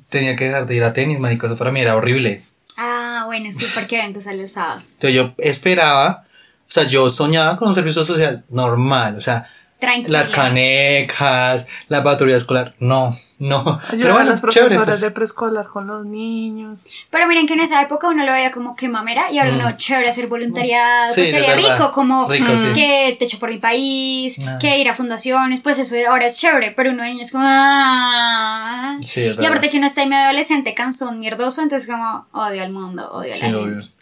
tenía 0.08 0.34
que 0.36 0.46
dejar 0.46 0.66
de 0.66 0.74
ir 0.74 0.82
a 0.84 0.92
tenis, 0.94 1.20
marico, 1.20 1.46
eso 1.46 1.56
para 1.56 1.70
mí 1.70 1.80
era 1.80 1.94
horrible. 1.94 2.42
Ah, 2.78 3.22
bueno, 3.26 3.52
sí, 3.52 3.66
porque 3.74 3.98
eventos 4.00 4.26
a 4.26 4.32
los 4.32 4.50
sábados. 4.52 4.94
Entonces 4.94 5.14
yo 5.14 5.34
esperaba, 5.38 6.24
o 6.72 6.74
sea, 6.74 6.84
yo 6.84 7.10
soñaba 7.10 7.56
con 7.56 7.68
un 7.68 7.74
servicio 7.74 8.02
social 8.02 8.42
normal, 8.48 9.16
o 9.18 9.20
sea, 9.20 9.46
Tranquila. 9.78 10.20
las 10.20 10.30
canecas, 10.30 11.66
la 11.88 12.02
patrulla 12.02 12.36
escolar, 12.36 12.72
no, 12.78 13.14
no. 13.38 13.58
Ayudar 13.58 13.80
Pero 13.90 14.10
a 14.10 14.12
bueno, 14.14 14.30
las 14.30 14.40
chévere, 14.40 14.52
profesoras 14.76 14.86
pues. 14.86 15.00
de 15.00 15.10
preescolar 15.10 15.66
con 15.66 15.86
los 15.88 16.06
niños. 16.06 16.84
Pero 17.10 17.26
miren 17.26 17.46
que 17.48 17.54
en 17.54 17.60
esa 17.60 17.82
época 17.82 18.08
uno 18.08 18.24
lo 18.24 18.30
veía 18.32 18.52
como 18.52 18.76
que 18.76 18.88
mamera 18.88 19.30
y 19.32 19.38
ahora 19.38 19.52
uno 19.54 19.72
chévere 19.76 20.08
hacer 20.08 20.28
voluntariado, 20.28 21.08
Mm. 21.10 21.14
Sí, 21.14 21.20
pues 21.22 21.30
sería 21.30 21.56
rico, 21.56 21.90
como 21.92 22.28
Rico, 22.28 22.56
sí. 22.56 22.70
que 22.72 23.16
te 23.18 23.24
echo 23.24 23.38
por 23.40 23.50
mi 23.50 23.58
país, 23.58 24.38
Ah. 24.46 24.58
que 24.60 24.78
ir 24.78 24.88
a 24.88 24.94
fundaciones, 24.94 25.60
pues 25.60 25.78
eso 25.78 25.96
ahora 26.08 26.26
es 26.26 26.36
chévere, 26.38 26.70
pero 26.70 26.90
uno 26.92 27.02
de 27.02 27.10
niño 27.10 27.22
es 27.22 27.32
como 27.32 27.44
ah. 27.46 28.96
Sí, 29.02 29.22
es 29.24 29.36
Y 29.38 29.44
aparte 29.44 29.68
que 29.68 29.78
uno 29.78 29.86
está 29.86 30.02
ahí 30.02 30.08
medio 30.08 30.24
adolescente, 30.24 30.74
cansón, 30.74 31.18
mierdoso, 31.18 31.60
entonces 31.60 31.88
como 31.88 32.26
odio 32.32 32.62
al 32.62 32.70
mundo, 32.70 33.10
odio 33.12 33.32
a 33.32 33.34
Sí, 33.34 33.48
la 33.50 33.58
obvio. 33.58 33.78
gente. 33.78 33.92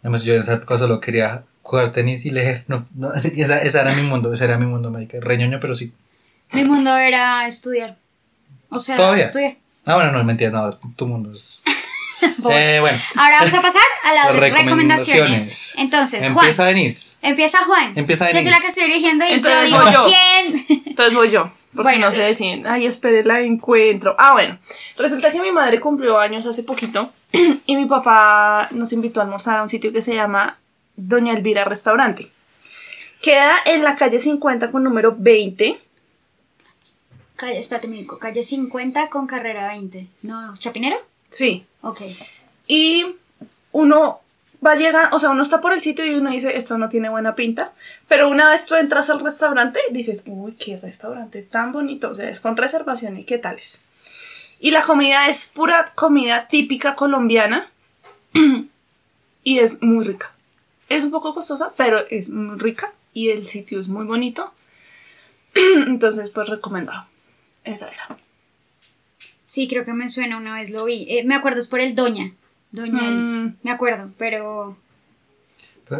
Además 0.00 0.24
yo 0.24 0.34
en 0.34 0.40
esa 0.40 0.54
época 0.54 0.76
solo 0.78 0.98
quería 1.00 1.44
jugar 1.72 1.90
tenis 1.90 2.26
y 2.26 2.30
leer, 2.30 2.64
no, 2.68 2.86
no, 2.96 3.14
esa, 3.14 3.62
esa 3.62 3.80
era 3.80 3.94
mi 3.94 4.02
mundo, 4.02 4.30
ese 4.30 4.44
era 4.44 4.58
mi 4.58 4.66
mundo, 4.66 4.90
marica, 4.90 5.16
reñoño, 5.22 5.58
pero 5.58 5.74
sí. 5.74 5.90
Mi 6.52 6.64
mundo 6.64 6.94
era 6.98 7.46
estudiar. 7.46 7.96
O 8.68 8.78
sea, 8.78 8.96
Todavía. 8.98 9.24
estudiar. 9.24 9.56
Ah, 9.86 9.94
bueno, 9.94 10.12
no, 10.12 10.22
mentiras, 10.22 10.52
no, 10.52 10.70
tu 10.96 11.06
mundo 11.06 11.30
es... 11.32 11.62
Eh, 12.52 12.78
bueno. 12.80 12.96
Ahora 13.16 13.38
vamos 13.40 13.52
a 13.54 13.62
pasar 13.62 13.82
a 14.04 14.14
las 14.14 14.36
Las 14.38 14.52
recomendaciones. 14.52 15.74
Entonces, 15.76 16.24
Empieza 16.24 16.62
Juan. 16.62 16.74
Denise. 16.74 17.16
Empieza 17.20 17.64
Juan. 17.64 17.92
Empieza 17.96 18.26
Yo 18.26 18.32
soy 18.34 18.42
Denise. 18.44 18.50
la 18.52 18.60
que 18.60 18.66
estoy 18.68 18.84
dirigiendo 18.84 19.24
y 19.28 19.32
Entonces 19.32 19.60
yo 19.70 19.78
digo 19.78 19.82
voy 19.82 19.92
yo. 19.92 20.06
quién. 20.06 20.82
Entonces 20.86 21.14
voy 21.14 21.30
yo. 21.30 21.50
Porque 21.74 21.82
Bueno. 21.82 22.06
no 22.06 22.12
sé 22.12 22.20
decir, 22.20 22.62
ay, 22.68 22.86
espere, 22.86 23.24
la 23.24 23.40
encuentro. 23.40 24.14
Ah, 24.20 24.34
bueno. 24.34 24.56
Resulta 24.98 25.32
que 25.32 25.40
mi 25.40 25.50
madre 25.50 25.80
cumplió 25.80 26.20
años 26.20 26.46
hace 26.46 26.62
poquito 26.62 27.10
y 27.66 27.74
mi 27.74 27.86
papá 27.86 28.68
nos 28.70 28.92
invitó 28.92 29.18
a 29.20 29.24
almorzar 29.24 29.56
a 29.58 29.62
un 29.64 29.68
sitio 29.68 29.92
que 29.92 30.00
se 30.00 30.14
llama 30.14 30.58
Doña 30.96 31.34
Elvira 31.34 31.64
Restaurante. 31.64 32.30
Queda 33.20 33.54
en 33.66 33.84
la 33.84 33.96
calle 33.96 34.18
50 34.18 34.70
con 34.70 34.82
número 34.82 35.14
20. 35.16 35.78
Calle, 37.36 37.58
espérate, 37.58 37.88
me 37.88 37.96
digo, 37.96 38.18
calle 38.18 38.42
50 38.42 39.08
con 39.08 39.26
carrera 39.26 39.68
20. 39.68 40.08
No, 40.22 40.56
¿Chapinero? 40.56 40.96
Sí. 41.30 41.64
Ok. 41.80 42.02
Y 42.66 43.06
uno 43.72 44.20
va 44.64 44.74
llegando, 44.74 45.16
o 45.16 45.18
sea, 45.18 45.30
uno 45.30 45.42
está 45.42 45.60
por 45.60 45.72
el 45.72 45.80
sitio 45.80 46.04
y 46.06 46.14
uno 46.14 46.30
dice, 46.30 46.56
esto 46.56 46.78
no 46.78 46.88
tiene 46.88 47.08
buena 47.08 47.34
pinta. 47.34 47.72
Pero 48.08 48.28
una 48.28 48.48
vez 48.48 48.66
tú 48.66 48.74
entras 48.74 49.10
al 49.10 49.20
restaurante, 49.20 49.80
dices, 49.90 50.24
uy, 50.26 50.52
qué 50.52 50.76
restaurante 50.76 51.42
tan 51.42 51.72
bonito. 51.72 52.10
O 52.10 52.14
sea, 52.14 52.28
es 52.28 52.40
con 52.40 52.56
reservación 52.56 53.18
y 53.18 53.24
qué 53.24 53.38
tales. 53.38 53.82
Y 54.60 54.70
la 54.70 54.82
comida 54.82 55.28
es 55.28 55.50
pura 55.54 55.84
comida 55.94 56.46
típica 56.48 56.94
colombiana. 56.94 57.70
y 59.44 59.58
es 59.58 59.82
muy 59.82 60.04
rica. 60.04 60.31
Es 60.96 61.04
un 61.04 61.10
poco 61.10 61.34
costosa, 61.34 61.72
pero 61.76 62.00
es 62.10 62.30
muy 62.30 62.58
rica. 62.58 62.92
Y 63.14 63.28
el 63.30 63.44
sitio 63.46 63.80
es 63.80 63.88
muy 63.88 64.04
bonito. 64.06 64.52
Entonces, 65.86 66.30
pues 66.30 66.48
recomendado. 66.48 67.06
Esa 67.64 67.88
era. 67.88 68.16
Sí, 69.42 69.68
creo 69.68 69.84
que 69.84 69.92
me 69.92 70.08
suena 70.08 70.36
una 70.36 70.54
vez 70.58 70.70
lo 70.70 70.84
vi. 70.86 71.04
Eh, 71.08 71.24
me 71.24 71.34
acuerdo, 71.34 71.58
es 71.58 71.68
por 71.68 71.80
el 71.80 71.94
Doña. 71.94 72.32
Doña, 72.70 73.06
el- 73.06 73.14
Mm. 73.14 73.56
me 73.62 73.70
acuerdo, 73.70 74.10
pero. 74.18 74.76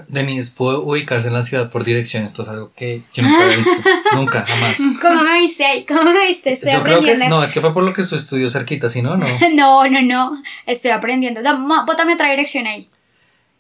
Denise 0.09 0.53
puede 0.57 0.79
ubicarse 0.79 1.29
en 1.29 1.35
la 1.35 1.43
ciudad 1.43 1.71
por 1.71 1.85
dirección. 1.85 2.25
Esto 2.25 2.43
es 2.43 2.49
algo 2.49 2.73
que 2.75 3.03
yo 3.13 3.23
nunca 3.23 3.45
he 3.53 3.57
visto. 3.57 3.73
nunca, 4.15 4.47
jamás. 4.47 4.77
¿Cómo 5.03 5.23
me 5.23 5.39
viste 5.41 5.67
ahí? 5.67 5.85
¿Cómo 5.85 6.05
me 6.05 6.27
viste? 6.29 6.53
Estoy 6.55 6.73
Yo 6.73 6.83
creo 6.83 7.01
que 7.01 7.11
aprendiendo. 7.11 7.37
no, 7.37 7.45
es 7.45 7.51
que 7.51 7.61
fue 7.61 7.75
por 7.75 7.83
lo 7.85 7.93
que 7.93 8.03
tú 8.03 8.15
estudió 8.15 8.49
cerquita, 8.49 8.89
si 8.89 9.03
no, 9.03 9.19
no. 9.19 9.27
No, 9.55 9.87
no, 9.89 10.01
no. 10.01 10.43
Estoy 10.65 10.93
aprendiendo. 10.93 11.43
Da- 11.43 11.59
ma- 11.59 11.85
Bótame 11.85 12.15
otra 12.15 12.31
dirección 12.31 12.67
ahí. 12.67 12.89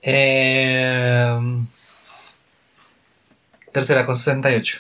Eh, 0.02 1.64
tercera 3.72 4.04
con 4.04 4.16
68. 4.16 4.78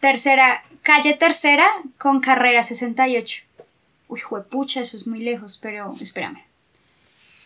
Tercera, 0.00 0.64
calle 0.82 1.14
tercera 1.14 1.66
con 1.98 2.20
carrera 2.20 2.62
68. 2.62 3.42
Uy, 4.08 4.20
juepucha, 4.20 4.80
eso 4.80 4.96
es 4.96 5.06
muy 5.06 5.20
lejos, 5.20 5.58
pero 5.60 5.92
espérame. 6.00 6.44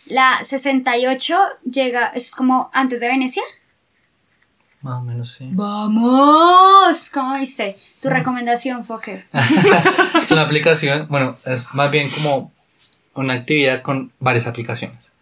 La 0.07 0.43
68 0.43 1.39
llega, 1.71 2.07
eso 2.09 2.27
es 2.27 2.35
como 2.35 2.71
antes 2.73 3.01
de 3.01 3.09
Venecia. 3.09 3.43
Más 4.83 5.01
o 5.01 5.05
menos, 5.05 5.31
sí. 5.31 5.49
¡Vamos! 5.53 7.11
¿Cómo 7.13 7.37
viste? 7.39 7.79
Tu 8.01 8.09
recomendación, 8.09 8.83
Fokker. 8.83 9.27
Es 10.23 10.31
una 10.31 10.43
aplicación, 10.43 11.07
bueno, 11.09 11.37
es 11.45 11.73
más 11.75 11.91
bien 11.91 12.09
como 12.11 12.53
una 13.15 13.35
actividad 13.35 13.83
con 13.83 14.13
varias 14.21 14.47
aplicaciones. 14.47 15.13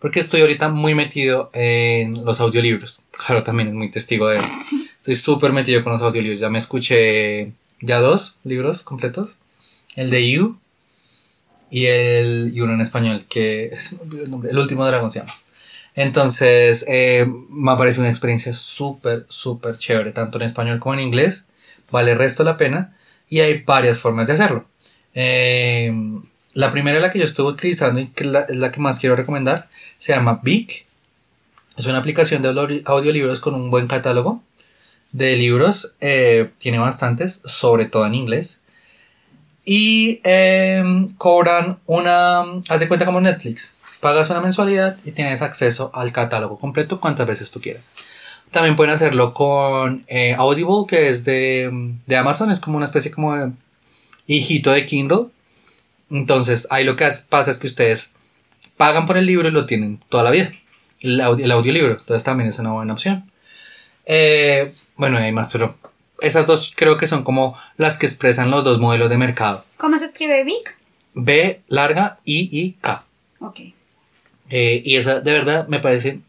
Porque 0.00 0.20
estoy 0.20 0.42
ahorita 0.42 0.68
muy 0.68 0.94
metido 0.94 1.50
en 1.54 2.24
los 2.24 2.40
audiolibros. 2.40 3.02
Claro, 3.10 3.42
también 3.42 3.68
es 3.68 3.74
muy 3.74 3.90
testigo 3.90 4.28
de 4.28 4.38
eso. 4.38 4.48
Estoy 5.00 5.16
súper 5.16 5.52
metido 5.52 5.82
con 5.82 5.92
los 5.92 6.02
audiolibros. 6.02 6.40
Ya 6.40 6.50
me 6.50 6.58
escuché 6.58 7.52
ya 7.80 7.98
dos 8.00 8.36
libros 8.44 8.82
completos. 8.82 9.36
El 9.96 10.10
de 10.10 10.30
You 10.30 10.58
y 11.70 11.86
el 11.86 12.52
y 12.54 12.60
uno 12.60 12.74
en 12.74 12.80
español 12.80 13.24
que 13.28 13.70
olvidó 14.00 14.24
el 14.24 14.30
nombre. 14.30 14.50
El 14.50 14.58
último 14.58 14.86
dragón 14.86 15.10
se 15.10 15.20
llama. 15.20 15.32
Entonces, 15.94 16.84
eh, 16.88 17.26
me 17.48 17.76
parece 17.76 18.00
una 18.00 18.08
experiencia 18.08 18.54
súper, 18.54 19.26
súper 19.28 19.78
chévere, 19.78 20.12
tanto 20.12 20.38
en 20.38 20.44
español 20.44 20.78
como 20.78 20.94
en 20.94 21.00
inglés. 21.00 21.46
Vale 21.90 22.12
el 22.12 22.18
resto 22.18 22.44
la 22.44 22.56
pena. 22.56 22.96
Y 23.28 23.40
hay 23.40 23.62
varias 23.62 23.98
formas 23.98 24.26
de 24.28 24.34
hacerlo. 24.34 24.66
Eh, 25.14 25.92
la 26.54 26.70
primera, 26.70 26.98
la 27.00 27.10
que 27.12 27.18
yo 27.18 27.24
estuve 27.24 27.48
utilizando 27.52 28.00
y 28.00 28.08
que 28.08 28.24
es 28.24 28.56
la 28.56 28.72
que 28.72 28.80
más 28.80 28.98
quiero 28.98 29.16
recomendar, 29.16 29.68
se 29.98 30.12
llama 30.12 30.40
Vic. 30.42 30.86
Es 31.76 31.86
una 31.86 31.98
aplicación 31.98 32.42
de 32.42 32.48
audio- 32.48 32.82
audiolibros 32.86 33.40
con 33.40 33.54
un 33.54 33.70
buen 33.70 33.86
catálogo 33.86 34.42
de 35.12 35.36
libros. 35.36 35.94
eh, 36.00 36.50
tiene 36.58 36.78
bastantes, 36.78 37.42
sobre 37.44 37.86
todo 37.86 38.04
en 38.06 38.14
inglés. 38.14 38.62
Y 39.64 40.20
em, 40.24 41.14
cobran 41.16 41.78
una. 41.86 42.40
Haz 42.68 42.80
de 42.80 42.88
cuenta 42.88 43.04
como 43.06 43.20
Netflix. 43.20 43.74
Pagas 44.00 44.30
una 44.30 44.40
mensualidad 44.40 44.96
y 45.04 45.12
tienes 45.12 45.42
acceso 45.42 45.90
al 45.94 46.10
catálogo 46.12 46.58
completo 46.58 47.00
cuantas 47.00 47.26
veces 47.26 47.50
tú 47.50 47.60
quieras. 47.60 47.90
También 48.50 48.76
pueden 48.76 48.94
hacerlo 48.94 49.34
con 49.34 50.04
eh, 50.08 50.34
Audible, 50.38 50.86
que 50.88 51.10
es 51.10 51.24
de, 51.26 51.70
de 52.06 52.16
Amazon. 52.16 52.50
Es 52.50 52.60
como 52.60 52.76
una 52.78 52.86
especie 52.86 53.10
como 53.10 53.36
de 53.36 53.52
hijito 54.26 54.70
de 54.72 54.86
Kindle. 54.86 55.26
Entonces, 56.10 56.66
ahí 56.70 56.84
lo 56.84 56.96
que 56.96 57.08
pasa 57.28 57.50
es 57.50 57.58
que 57.58 57.66
ustedes 57.66 58.14
pagan 58.76 59.06
por 59.06 59.18
el 59.18 59.26
libro 59.26 59.48
y 59.48 59.52
lo 59.52 59.66
tienen 59.66 60.00
toda 60.08 60.24
la 60.24 60.30
vida. 60.30 60.50
El, 61.00 61.20
audio, 61.20 61.44
el 61.44 61.52
audiolibro. 61.52 61.92
Entonces 61.92 62.24
también 62.24 62.48
es 62.48 62.58
una 62.58 62.72
buena 62.72 62.94
opción. 62.94 63.30
Eh, 64.06 64.72
bueno, 64.96 65.18
hay 65.18 65.32
más, 65.32 65.50
pero 65.50 65.76
esas 66.20 66.46
dos 66.46 66.72
creo 66.74 66.96
que 66.96 67.06
son 67.06 67.24
como 67.24 67.58
las 67.76 67.98
que 67.98 68.06
expresan 68.06 68.50
los 68.50 68.64
dos 68.64 68.80
modelos 68.80 69.10
de 69.10 69.18
mercado. 69.18 69.64
¿Cómo 69.76 69.98
se 69.98 70.06
escribe 70.06 70.44
Vic? 70.44 70.78
B 71.14 71.62
larga 71.68 72.18
I 72.24 72.48
y 72.50 72.72
K. 72.74 73.04
Ok. 73.40 73.60
Eh, 74.50 74.82
y 74.84 74.96
esa 74.96 75.20
de 75.20 75.32
verdad 75.32 75.68
me 75.68 75.78
parece 75.78 76.20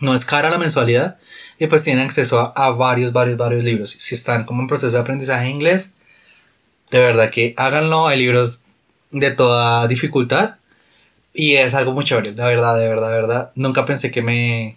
no 0.00 0.14
es 0.14 0.24
cara 0.24 0.48
la 0.48 0.58
mensualidad 0.58 1.18
y 1.58 1.66
pues 1.66 1.82
tienen 1.82 2.04
acceso 2.04 2.40
a, 2.40 2.52
a 2.56 2.70
varios, 2.70 3.12
varios, 3.12 3.36
varios 3.36 3.64
libros. 3.64 3.90
Si 3.90 4.14
están 4.14 4.44
como 4.44 4.62
en 4.62 4.68
proceso 4.68 4.92
de 4.92 5.00
aprendizaje 5.00 5.48
inglés, 5.48 5.94
de 6.90 7.00
verdad 7.00 7.30
que 7.30 7.54
háganlo. 7.56 8.06
Hay 8.06 8.18
libros 8.18 8.62
de 9.10 9.30
toda 9.30 9.86
dificultad 9.88 10.56
y 11.34 11.54
es 11.54 11.74
algo 11.74 11.92
muy 11.92 12.04
chévere, 12.04 12.32
de 12.32 12.42
verdad, 12.42 12.78
de 12.78 12.88
verdad, 12.88 13.10
de 13.10 13.14
verdad. 13.14 13.52
Nunca 13.54 13.86
pensé 13.86 14.10
que 14.10 14.22
me... 14.22 14.76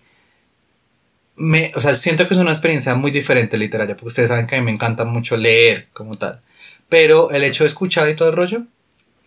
me 1.36 1.72
o 1.76 1.82
sea, 1.82 1.96
siento 1.96 2.28
que 2.28 2.34
es 2.34 2.40
una 2.40 2.52
experiencia 2.52 2.94
muy 2.96 3.12
diferente 3.12 3.58
literaria, 3.58 3.96
porque 3.96 4.10
ustedes 4.10 4.30
saben 4.30 4.48
que 4.48 4.56
a 4.56 4.60
mí 4.60 4.66
me 4.66 4.72
encanta 4.72 5.04
mucho 5.06 5.38
leer 5.38 5.88
como 5.94 6.18
tal. 6.18 6.42
Pero 6.88 7.32
el 7.32 7.44
hecho 7.44 7.64
de 7.64 7.70
escuchar 7.70 8.10
y 8.10 8.16
todo 8.16 8.30
el 8.30 8.36
rollo, 8.36 8.64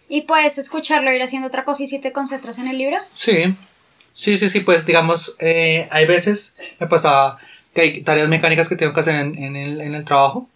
¿Y 0.09 0.23
puedes 0.23 0.59
escucharlo 0.59 1.13
ir 1.13 1.23
haciendo 1.23 1.49
otra 1.49 1.65
cosa 1.65 1.83
y 1.83 1.87
si 1.87 1.99
te 1.99 2.13
concentras 2.13 2.59
en 2.59 2.69
el 2.69 2.79
libro? 2.79 2.97
Sí, 3.15 3.55
sí, 4.13 4.37
sí, 4.37 4.49
sí, 4.49 4.61
pues 4.61 4.87
digamos, 4.87 5.37
eh, 5.41 5.89
hay 5.91 6.07
veces 6.07 6.57
me 6.79 6.87
pasaba 6.87 7.39
que 7.75 7.81
hay 7.81 8.03
tareas 8.03 8.29
mecánicas 8.29 8.69
que 8.69 8.77
tengo 8.77 8.93
que 8.93 9.01
hacer 9.01 9.15
en, 9.17 9.37
en 9.43 9.57
el, 9.57 9.81
en 9.81 9.95
el 9.95 10.05
trabajo. 10.05 10.49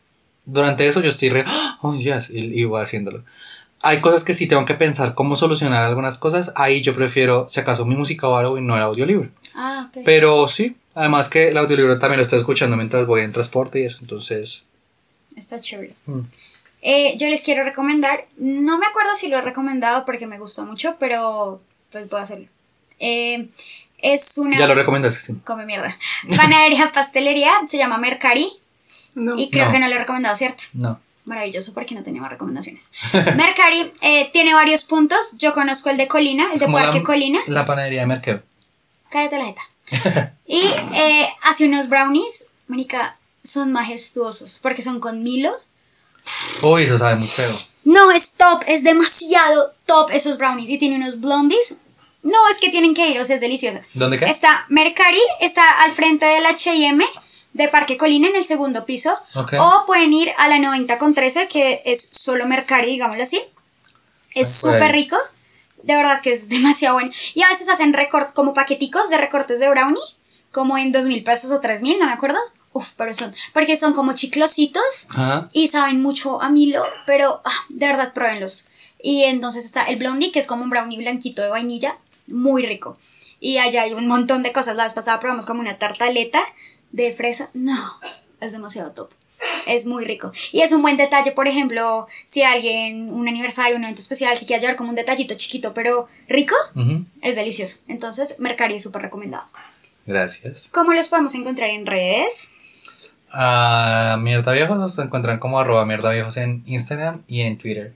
Durante 0.44 0.86
eso 0.86 1.00
yo 1.00 1.10
estoy 1.10 1.30
re, 1.30 1.44
oh, 1.82 1.94
yes, 1.96 2.30
y, 2.30 2.60
y 2.60 2.64
voy 2.64 2.82
haciéndolo. 2.82 3.24
Hay 3.82 4.00
cosas 4.00 4.24
que 4.24 4.34
sí 4.34 4.48
tengo 4.48 4.64
que 4.64 4.74
pensar 4.74 5.14
cómo 5.14 5.36
solucionar 5.36 5.84
algunas 5.84 6.18
cosas. 6.18 6.52
Ahí 6.56 6.82
yo 6.82 6.94
prefiero, 6.94 7.48
si 7.50 7.60
acaso, 7.60 7.84
mi 7.84 7.94
música 7.94 8.26
o 8.28 8.36
algo 8.36 8.58
y 8.58 8.60
no 8.62 8.76
el 8.76 8.82
audiolibro. 8.82 9.28
Ah, 9.54 9.88
ok. 9.88 10.02
Pero 10.04 10.48
sí, 10.48 10.76
además 10.94 11.28
que 11.28 11.48
el 11.48 11.56
audiolibro 11.58 11.98
también 11.98 12.16
lo 12.18 12.22
estoy 12.22 12.38
escuchando 12.40 12.76
mientras 12.76 13.06
voy 13.06 13.20
en 13.22 13.32
transporte 13.32 13.80
y 13.80 13.84
eso, 13.84 13.98
entonces. 14.00 14.64
Está 15.36 15.60
chévere. 15.60 15.94
Mm. 16.06 16.20
Eh, 16.82 17.16
yo 17.18 17.28
les 17.28 17.42
quiero 17.42 17.64
recomendar, 17.64 18.26
no 18.36 18.78
me 18.78 18.86
acuerdo 18.86 19.14
si 19.14 19.28
lo 19.28 19.38
he 19.38 19.40
recomendado 19.40 20.04
porque 20.04 20.26
me 20.26 20.38
gustó 20.38 20.64
mucho, 20.64 20.96
pero 20.98 21.60
pues 21.90 22.08
puedo 22.08 22.22
hacerlo. 22.22 22.46
Eh, 23.00 23.48
es 23.98 24.38
una... 24.38 24.56
Ya 24.58 24.66
lo 24.66 24.74
recomendaste, 24.74 25.20
sí. 25.20 25.40
Come 25.44 25.66
mierda. 25.66 25.96
Panadería, 26.36 26.90
pastelería, 26.92 27.50
se 27.68 27.78
llama 27.78 27.98
Mercari 27.98 28.48
No. 29.14 29.36
y 29.38 29.50
creo 29.50 29.66
No. 29.66 29.72
que 29.72 29.78
no 29.80 29.88
lo 29.88 29.94
he 29.94 29.98
recomendado, 29.98 30.36
¿cierto? 30.36 30.64
No. 30.72 31.00
Maravilloso 31.28 31.74
porque 31.74 31.94
no 31.94 32.02
tenía 32.02 32.22
más 32.22 32.30
recomendaciones. 32.30 32.90
Mercari 33.36 33.92
eh, 34.00 34.30
tiene 34.32 34.54
varios 34.54 34.84
puntos. 34.84 35.34
Yo 35.36 35.52
conozco 35.52 35.90
el 35.90 35.98
de 35.98 36.08
Colina, 36.08 36.46
el 36.46 36.54
Es 36.54 36.60
de 36.60 36.68
Parque 36.68 37.00
la, 37.00 37.04
Colina. 37.04 37.38
la 37.48 37.66
panadería 37.66 38.00
de 38.00 38.06
Mercado. 38.06 38.42
Cállate 39.10 39.38
la 39.38 39.44
jeta. 39.44 39.62
Y 40.50 40.62
eh, 40.94 41.28
hace 41.42 41.66
unos 41.66 41.90
brownies, 41.90 42.46
Mónica, 42.68 43.18
son 43.44 43.70
majestuosos 43.70 44.58
porque 44.62 44.80
son 44.80 44.98
con 44.98 45.22
Milo. 45.22 45.52
Uy, 46.62 46.84
eso 46.84 46.96
sabe 46.96 47.16
muy 47.16 47.28
feo. 47.28 47.50
No, 47.84 48.10
es 48.10 48.32
top, 48.32 48.62
es 48.66 48.82
demasiado 48.82 49.74
top 49.84 50.08
esos 50.10 50.38
brownies. 50.38 50.70
Y 50.70 50.78
tiene 50.78 50.96
unos 50.96 51.20
blondies. 51.20 51.76
No, 52.22 52.38
es 52.50 52.56
que 52.56 52.70
tienen 52.70 52.94
que 52.94 53.08
ir, 53.10 53.20
o 53.20 53.26
sea, 53.26 53.36
es 53.36 53.42
delicioso. 53.42 53.78
¿Dónde 53.92 54.18
qué? 54.18 54.24
Está 54.24 54.64
Mercari, 54.70 55.20
está 55.40 55.82
al 55.82 55.90
frente 55.90 56.24
del 56.24 56.44
HM 56.46 57.02
de 57.58 57.66
Parque 57.66 57.96
Colina 57.96 58.28
en 58.28 58.36
el 58.36 58.44
segundo 58.44 58.86
piso. 58.86 59.12
Ok. 59.34 59.54
O 59.58 59.82
pueden 59.84 60.12
ir 60.12 60.30
a 60.38 60.46
la 60.46 60.60
90 60.60 60.96
con 60.96 61.12
13, 61.12 61.48
que 61.48 61.82
es 61.84 62.00
solo 62.00 62.46
Mercari, 62.46 62.92
digámoslo 62.92 63.24
así. 63.24 63.42
Es 64.34 64.48
súper 64.48 64.92
rico. 64.92 65.16
De 65.82 65.96
verdad 65.96 66.20
que 66.20 66.30
es 66.30 66.48
demasiado 66.48 66.94
bueno. 66.94 67.10
Y 67.34 67.42
a 67.42 67.48
veces 67.48 67.68
hacen 67.68 67.92
record, 67.92 68.28
como 68.32 68.54
paqueticos 68.54 69.10
de 69.10 69.18
recortes 69.18 69.58
de 69.58 69.68
brownie, 69.68 70.00
como 70.52 70.78
en 70.78 70.92
dos 70.92 71.06
mil 71.06 71.24
pesos 71.24 71.50
o 71.50 71.60
tres 71.60 71.82
mil, 71.82 71.98
no 71.98 72.06
me 72.06 72.12
acuerdo. 72.12 72.38
Uf, 72.72 72.92
pero 72.96 73.12
son, 73.12 73.34
porque 73.52 73.76
son 73.76 73.92
como 73.92 74.12
chiclositos 74.12 75.08
Ajá. 75.10 75.48
y 75.52 75.66
saben 75.66 76.00
mucho 76.00 76.40
a 76.40 76.50
Milo, 76.50 76.84
pero 77.06 77.40
ah, 77.44 77.64
de 77.70 77.86
verdad 77.86 78.12
pruébenlos. 78.12 78.66
Y 79.02 79.24
entonces 79.24 79.64
está 79.64 79.82
el 79.84 79.96
blondie, 79.96 80.30
que 80.30 80.38
es 80.38 80.46
como 80.46 80.62
un 80.62 80.70
brownie 80.70 80.98
blanquito 80.98 81.42
de 81.42 81.48
vainilla, 81.48 81.96
muy 82.28 82.64
rico. 82.64 82.96
Y 83.40 83.58
allá 83.58 83.82
hay 83.82 83.94
un 83.94 84.06
montón 84.06 84.44
de 84.44 84.52
cosas. 84.52 84.76
La 84.76 84.84
vez 84.84 84.94
pasada 84.94 85.18
probamos 85.18 85.44
como 85.44 85.60
una 85.60 85.76
tartaleta 85.76 86.40
de 86.92 87.12
fresa. 87.12 87.50
No, 87.54 87.76
es 88.40 88.52
demasiado 88.52 88.92
top. 88.92 89.10
Es 89.66 89.86
muy 89.86 90.04
rico. 90.04 90.32
Y 90.52 90.62
es 90.62 90.72
un 90.72 90.82
buen 90.82 90.96
detalle, 90.96 91.32
por 91.32 91.46
ejemplo, 91.46 92.06
si 92.24 92.42
alguien, 92.42 93.12
un 93.12 93.28
aniversario, 93.28 93.76
un 93.76 93.84
evento 93.84 94.00
especial 94.00 94.38
que 94.38 94.46
quiera 94.46 94.60
llevar 94.60 94.76
como 94.76 94.90
un 94.90 94.96
detallito 94.96 95.34
chiquito 95.34 95.74
pero 95.74 96.08
rico, 96.28 96.54
es 97.20 97.36
delicioso. 97.36 97.78
Entonces, 97.86 98.40
Mercari 98.40 98.76
es 98.76 98.82
súper 98.82 99.02
recomendado. 99.02 99.44
Gracias. 100.06 100.70
¿Cómo 100.72 100.92
los 100.92 101.08
podemos 101.08 101.34
encontrar 101.34 101.70
en 101.70 101.86
redes? 101.86 102.52
A 103.30 104.16
Mierda 104.20 104.52
Viejos 104.52 104.78
nos 104.78 104.98
encuentran 104.98 105.38
como 105.38 105.60
arroba 105.60 105.84
Mierda 105.84 106.10
Viejos 106.10 106.36
en 106.38 106.62
Instagram 106.66 107.22
y 107.28 107.42
en 107.42 107.58
Twitter. 107.58 107.92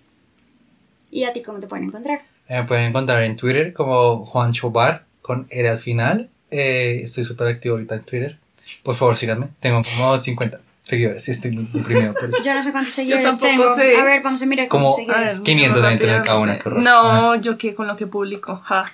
¿Y 1.10 1.24
a 1.24 1.32
ti 1.32 1.42
cómo 1.42 1.58
te 1.58 1.66
pueden 1.66 1.86
encontrar? 1.86 2.22
Eh, 2.48 2.58
Me 2.58 2.64
pueden 2.64 2.84
encontrar 2.86 3.22
en 3.22 3.36
Twitter 3.36 3.72
como 3.72 4.24
Juancho 4.24 4.70
Bar 4.70 5.06
con 5.22 5.46
R 5.50 5.68
al 5.70 5.78
final. 5.78 6.30
Eh, 6.50 7.00
estoy 7.02 7.24
súper 7.24 7.48
activo 7.48 7.74
ahorita 7.76 7.94
en 7.94 8.02
Twitter. 8.02 8.38
Por 8.82 8.94
favor, 8.96 9.16
síganme. 9.16 9.48
Tengo 9.60 9.80
como 9.96 10.18
50 10.18 10.60
seguidores 10.82 11.26
y 11.28 11.30
estoy 11.30 11.52
muy 11.52 11.64
deprimido 11.72 12.12
por 12.14 12.28
eso. 12.28 12.42
Yo 12.44 12.54
no 12.54 12.62
sé 12.62 12.72
cuántos 12.72 12.92
seguidores 12.94 13.24
tampoco 13.40 13.74
tengo. 13.74 13.76
sé. 13.76 13.96
A 13.96 14.04
ver, 14.04 14.22
vamos 14.22 14.42
a 14.42 14.46
mirar 14.46 14.68
Como- 14.68 14.94
cuántos 14.94 14.96
seguidores. 15.14 15.34
ver, 15.34 15.42
500 15.44 15.82
deben 15.82 15.98
tener 15.98 16.22
cada 16.22 16.38
una. 16.38 16.58
No, 16.80 17.34
yo 17.36 17.56
qué 17.56 17.74
con 17.74 17.86
lo 17.86 17.96
que 17.96 18.06
publico. 18.06 18.60
Ja. 18.64 18.92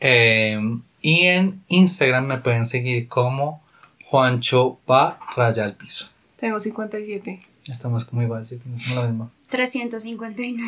Eh, 0.00 0.58
y 1.00 1.22
en 1.26 1.62
Instagram 1.68 2.26
me 2.26 2.38
pueden 2.38 2.66
seguir 2.66 3.08
como 3.08 3.62
Juancho 4.04 4.78
Va 4.90 5.18
Raya 5.36 5.64
al 5.64 5.74
Piso. 5.76 6.06
Tengo 6.38 6.60
57. 6.60 7.40
Estamos 7.68 8.04
como 8.04 8.22
igual, 8.22 8.44
sí, 8.46 8.56
tenemos 8.58 8.84
como 8.88 9.00
lo 9.02 9.08
mismo. 9.08 9.30
359. 9.48 10.62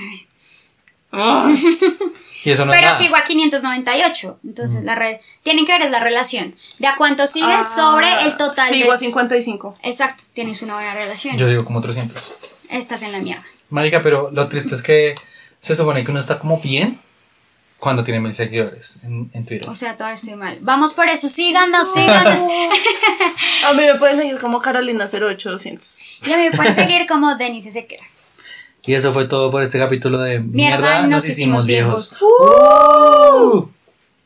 Y 2.45 2.51
eso 2.51 2.67
no 2.67 2.75
es 2.75 2.79
Pero 2.79 2.91
nada. 2.91 2.99
sigo 2.99 3.17
a 3.17 3.23
598. 3.25 4.39
Entonces, 4.45 4.85
la 4.85 4.95
re- 4.95 5.21
tienen 5.43 5.65
que 5.65 5.73
ver 5.73 5.83
es 5.83 5.91
la 5.91 6.01
relación. 6.01 6.55
De 6.79 6.87
a 6.87 6.95
cuánto 6.97 7.27
siguen 7.27 7.51
ah, 7.61 7.63
sobre 7.65 8.11
el 8.25 8.37
total 8.37 8.69
Sigo 8.69 8.93
a 8.93 8.97
de. 8.97 9.01
55. 9.07 9.79
Exacto, 9.83 10.25
tienes 10.35 10.61
una 10.63 10.75
buena 10.75 10.93
relación. 10.95 11.37
Yo 11.39 11.49
digo 11.49 11.65
como 11.65 11.81
300. 11.81 12.23
Estás 12.69 13.03
en 13.03 13.13
la 13.13 13.19
mierda. 13.21 13.43
Marica, 13.71 14.03
pero 14.03 14.31
lo 14.31 14.49
triste 14.49 14.75
es 14.75 14.83
que 14.83 15.15
se 15.59 15.75
supone 15.75 16.05
que 16.05 16.11
uno 16.11 16.21
está 16.21 16.39
como 16.39 16.61
bien 16.61 17.01
cuando 17.79 18.05
tiene 18.05 18.21
mil 18.21 18.33
seguidores 18.35 19.01
en, 19.05 19.31
en 19.33 19.47
Twitter. 19.47 19.69
O 19.69 19.75
sea, 19.75 19.95
todavía 19.95 20.15
estoy 20.15 20.35
mal. 20.37 20.59
Vamos 20.61 20.93
por 20.93 21.09
eso, 21.09 21.29
síganos, 21.29 21.93
síganos. 21.93 22.41
A 23.67 23.73
mí 23.73 23.83
me 23.85 23.95
pueden 23.97 24.19
seguir 24.19 24.39
como 24.39 24.61
Carolina 24.61 25.05
08200. 25.07 26.01
y 26.27 26.33
a 26.33 26.37
mí 26.37 26.45
me 26.45 26.53
pueden 26.57 26.75
seguir 26.75 27.07
como 27.07 27.37
Denise 27.37 27.71
Sequera. 27.73 28.05
Y 28.87 28.95
eso 28.95 29.13
fue 29.13 29.27
todo 29.27 29.51
por 29.51 29.63
este 29.63 29.79
capítulo 29.79 30.21
de 30.21 30.41
Mierda, 30.41 30.77
Mierda, 30.79 31.01
nos 31.03 31.11
nos 31.11 31.29
hicimos 31.29 31.65
hicimos 31.65 31.67
viejos. 31.67 32.11
viejos. 32.11 32.23
¡Uh! 32.23 33.69